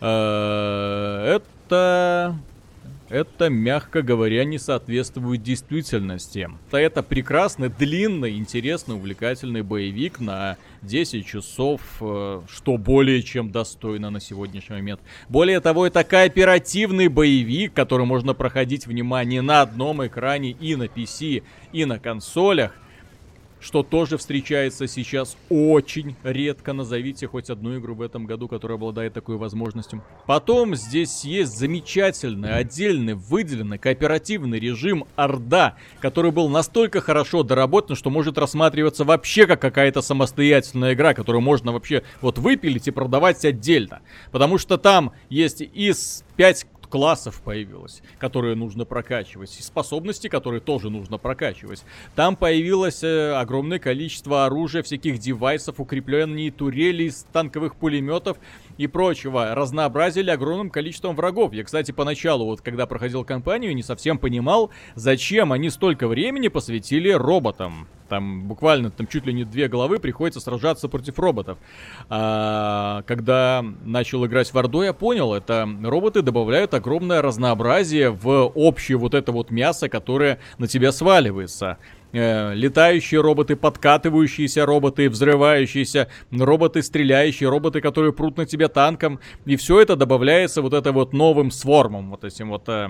[0.00, 2.36] э, это
[3.08, 6.48] это, мягко говоря, не соответствует действительности.
[6.72, 14.20] Это прекрасный, длинный, интересный, увлекательный боевик на 10 часов, э, что более чем достойно на
[14.20, 15.00] сегодняшний момент.
[15.28, 21.42] Более того, это кооперативный боевик, который можно проходить, внимание, на одном экране и на PC,
[21.72, 22.72] и на консолях
[23.60, 26.72] что тоже встречается сейчас очень редко.
[26.72, 30.02] Назовите хоть одну игру в этом году, которая обладает такой возможностью.
[30.26, 38.10] Потом здесь есть замечательный, отдельный, выделенный кооперативный режим Орда, который был настолько хорошо доработан, что
[38.10, 44.00] может рассматриваться вообще как какая-то самостоятельная игра, которую можно вообще вот выпилить и продавать отдельно.
[44.30, 50.90] Потому что там есть из 5 классов появилось, которые нужно прокачивать, и способности, которые тоже
[50.90, 51.84] нужно прокачивать.
[52.14, 58.38] Там появилось э, огромное количество оружия, всяких девайсов, укрепленные турели, танковых пулеметов
[58.78, 59.54] и прочего.
[59.54, 61.52] Разнообразили огромным количеством врагов.
[61.52, 67.10] Я, кстати, поначалу, вот когда проходил кампанию, не совсем понимал, зачем они столько времени посвятили
[67.10, 67.88] роботам.
[68.08, 71.58] Там буквально там чуть ли не две головы приходится сражаться против роботов.
[72.08, 78.96] А, когда начал играть в Орду, я понял, это роботы добавляют огромное разнообразие в общее
[78.96, 81.78] вот это вот мясо, которое на тебя сваливается.
[82.18, 89.20] Э, летающие роботы, подкатывающиеся роботы, взрывающиеся роботы, стреляющие роботы, которые прут на тебя танком.
[89.44, 92.68] И все это добавляется вот это вот новым свормом, вот этим вот...
[92.68, 92.88] Э,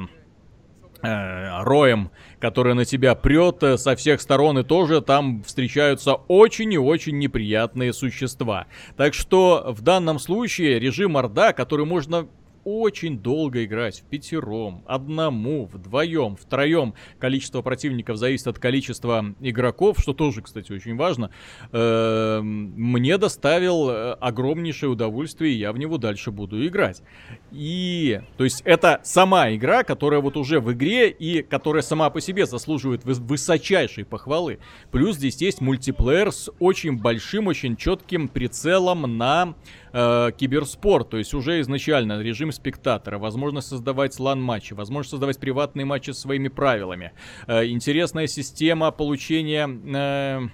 [1.03, 6.73] э, роем, который на тебя прет э, со всех сторон, и тоже там встречаются очень
[6.73, 8.67] и очень неприятные существа.
[8.97, 12.29] Так что в данном случае режим Орда, который можно
[12.67, 16.95] очень долго играть в пятером, одному, вдвоем, втроем.
[17.21, 21.31] Количество противников зависит от количества игроков, что тоже, кстати, очень важно.
[21.71, 27.03] Эм, мне доставил э, огромнейшее удовольствие, и я в него дальше буду играть.
[27.53, 32.21] И, то есть, это сама игра, которая вот уже в игре и которая сама по
[32.21, 34.59] себе заслуживает высочайшей похвалы.
[34.91, 39.55] Плюс здесь есть мультиплеер с очень большим, очень четким прицелом на
[39.93, 46.11] э, киберспорт, то есть уже изначально режим спектатора, возможность создавать лан-матчи, возможность создавать приватные матчи
[46.11, 47.13] с своими правилами,
[47.47, 49.69] э, интересная система получения...
[49.69, 50.49] Э,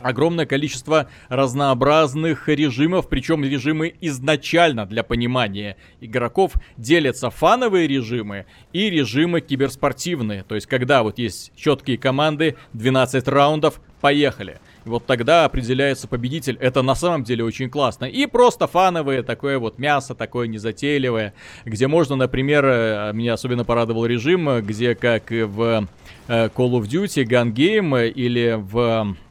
[0.00, 9.40] огромное количество разнообразных режимов, причем режимы изначально для понимания игроков делятся фановые режимы и режимы
[9.40, 10.44] киберспортивные.
[10.44, 14.60] То есть, когда вот есть четкие команды, 12 раундов, поехали.
[14.88, 16.56] Вот тогда определяется победитель.
[16.60, 18.06] Это на самом деле очень классно.
[18.06, 21.34] И просто фановые, такое вот мясо, такое незатейливое,
[21.64, 25.88] где можно, например, э, меня особенно порадовал режим, где как в
[26.28, 29.27] э, Call of Duty, Gun Game или в Э,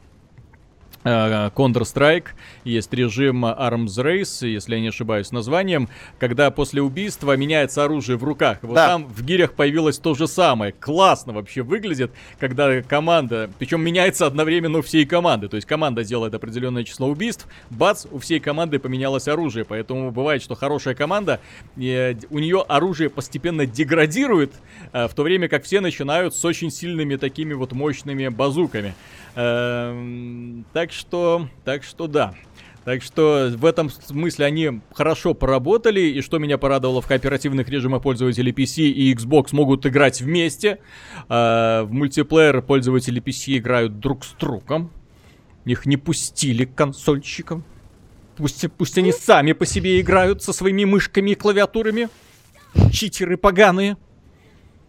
[1.08, 2.26] Counter-Strike,
[2.64, 5.88] есть режим Arms Race, если я не ошибаюсь названием,
[6.18, 8.58] когда после убийства меняется оружие в руках.
[8.62, 8.88] Вот да.
[8.88, 10.72] там в гирях появилось то же самое.
[10.72, 15.48] Классно вообще выглядит, когда команда, причем меняется одновременно у всей команды.
[15.48, 19.64] То есть команда делает определенное число убийств, бац, у всей команды поменялось оружие.
[19.64, 21.40] Поэтому бывает, что хорошая команда,
[21.76, 24.52] э, у нее оружие постепенно деградирует,
[24.92, 28.94] э, в то время как все начинают с очень сильными такими вот мощными базуками.
[29.34, 32.34] Эм, так что, так что да.
[32.84, 38.02] Так что в этом смысле они хорошо поработали, и что меня порадовало, в кооперативных режимах
[38.02, 40.78] пользователи PC и Xbox могут играть вместе.
[41.28, 44.90] Э, в мультиплеер пользователи PC играют друг с другом.
[45.66, 47.62] Их не пустили к консольщикам.
[48.38, 52.08] Пусть, пусть они сами по себе играют со своими мышками и клавиатурами.
[52.90, 53.98] Читеры поганые.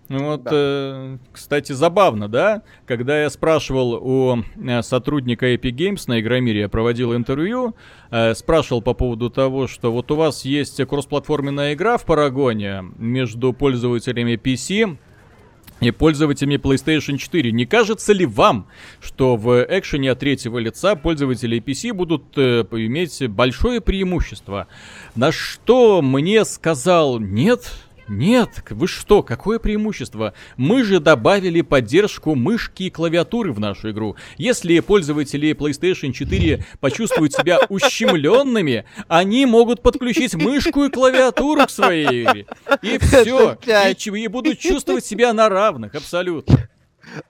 [0.10, 0.52] Ну вот, да.
[0.52, 2.64] э, кстати, забавно, да?
[2.88, 7.76] Когда я спрашивал у э, сотрудника Epic Games на Игромире, я проводил интервью,
[8.10, 13.54] э, спрашивал по поводу того, что вот у вас есть кроссплатформенная игра в Парагоне между
[13.54, 14.98] пользователями PC
[15.80, 17.52] и пользователями PlayStation 4.
[17.52, 18.68] Не кажется ли вам,
[19.00, 24.68] что в экшене от третьего лица пользователи PC будут э, иметь большое преимущество?
[25.16, 27.72] На что мне сказал нет,
[28.10, 30.34] нет, вы что, какое преимущество?
[30.58, 34.16] Мы же добавили поддержку мышки и клавиатуры в нашу игру.
[34.38, 42.24] Если пользователи PlayStation 4 почувствуют себя ущемленными, они могут подключить мышку и клавиатуру к своей
[42.24, 42.46] игре.
[42.82, 43.58] И все.
[43.64, 46.70] И, и будут чувствовать себя на равных, абсолютно.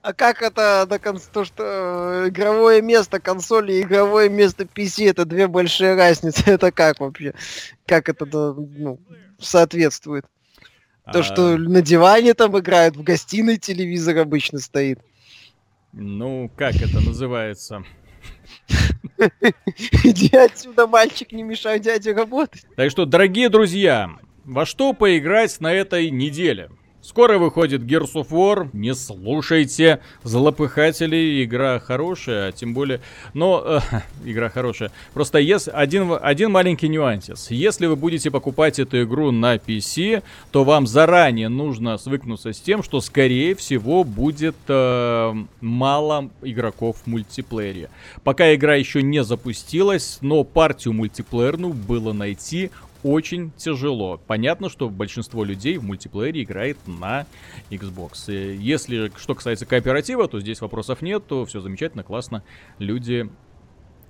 [0.02, 1.18] А как это на кон...
[1.32, 6.42] то, что э, игровое место консоли и игровое место PC это две большие разницы?
[6.46, 7.34] Это как вообще?
[7.86, 9.00] Как это ну,
[9.38, 10.26] соответствует?
[11.12, 11.58] То, что а.
[11.58, 15.00] на диване там играют, в гостиной телевизор обычно стоит.
[15.92, 17.84] Ну, как это называется?
[20.04, 22.64] Иди отсюда, мальчик, не мешай дяде работать.
[22.76, 24.10] Так что, дорогие друзья,
[24.44, 26.70] во что поиграть на этой неделе?
[27.10, 33.00] Скоро выходит Gears of War, не слушайте злопыхателей, игра хорошая, а тем более...
[33.34, 33.80] Но, э,
[34.24, 34.92] игра хорошая.
[35.12, 37.50] Просто есть один, один маленький нюансис.
[37.50, 40.22] Если вы будете покупать эту игру на PC,
[40.52, 47.06] то вам заранее нужно свыкнуться с тем, что, скорее всего, будет э, мало игроков в
[47.08, 47.90] мультиплеере.
[48.22, 52.70] Пока игра еще не запустилась, но партию мультиплеерную было найти
[53.02, 54.20] очень тяжело.
[54.26, 57.26] Понятно, что большинство людей в мультиплеере играет на
[57.70, 58.32] Xbox.
[58.32, 62.42] И Если что касается кооператива, то здесь вопросов нет, то все замечательно, классно.
[62.78, 63.28] Люди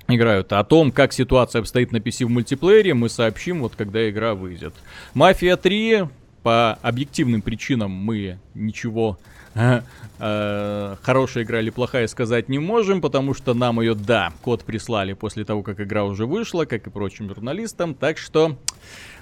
[0.08, 0.52] играют.
[0.52, 4.74] О том, как ситуация обстоит на PC в мультиплеере, мы сообщим, вот когда игра выйдет.
[5.14, 6.08] Мафия 3,
[6.42, 9.18] по объективным причинам мы ничего
[9.54, 15.44] хорошая игра или плохая сказать не можем, потому что нам ее, да, код прислали после
[15.44, 18.56] того, как игра уже вышла, как и прочим журналистам, так что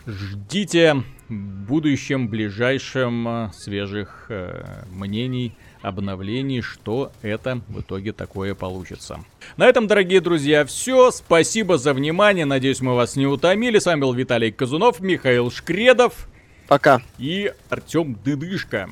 [0.09, 9.21] ждите в будущем, ближайшем э, свежих э, мнений, обновлений, что это в итоге такое получится.
[9.57, 11.11] На этом, дорогие друзья, все.
[11.11, 12.47] Спасибо за внимание.
[12.47, 13.79] Надеюсь, мы вас не утомили.
[13.79, 16.29] С вами был Виталий Казунов, Михаил Шкредов
[16.67, 17.03] Пока.
[17.19, 18.89] и Артем Дыдышко.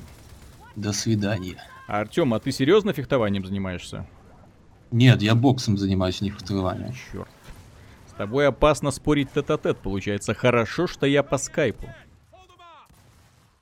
[0.77, 1.57] До свидания.
[1.87, 4.07] Артем, а ты серьезно фехтованием занимаешься?
[4.91, 6.95] Нет, я боксом занимаюсь, не фехтованием.
[7.11, 7.29] Черт.
[8.09, 10.35] С тобой опасно спорить тет-а-тет, получается.
[10.35, 11.89] Хорошо, что я по скайпу.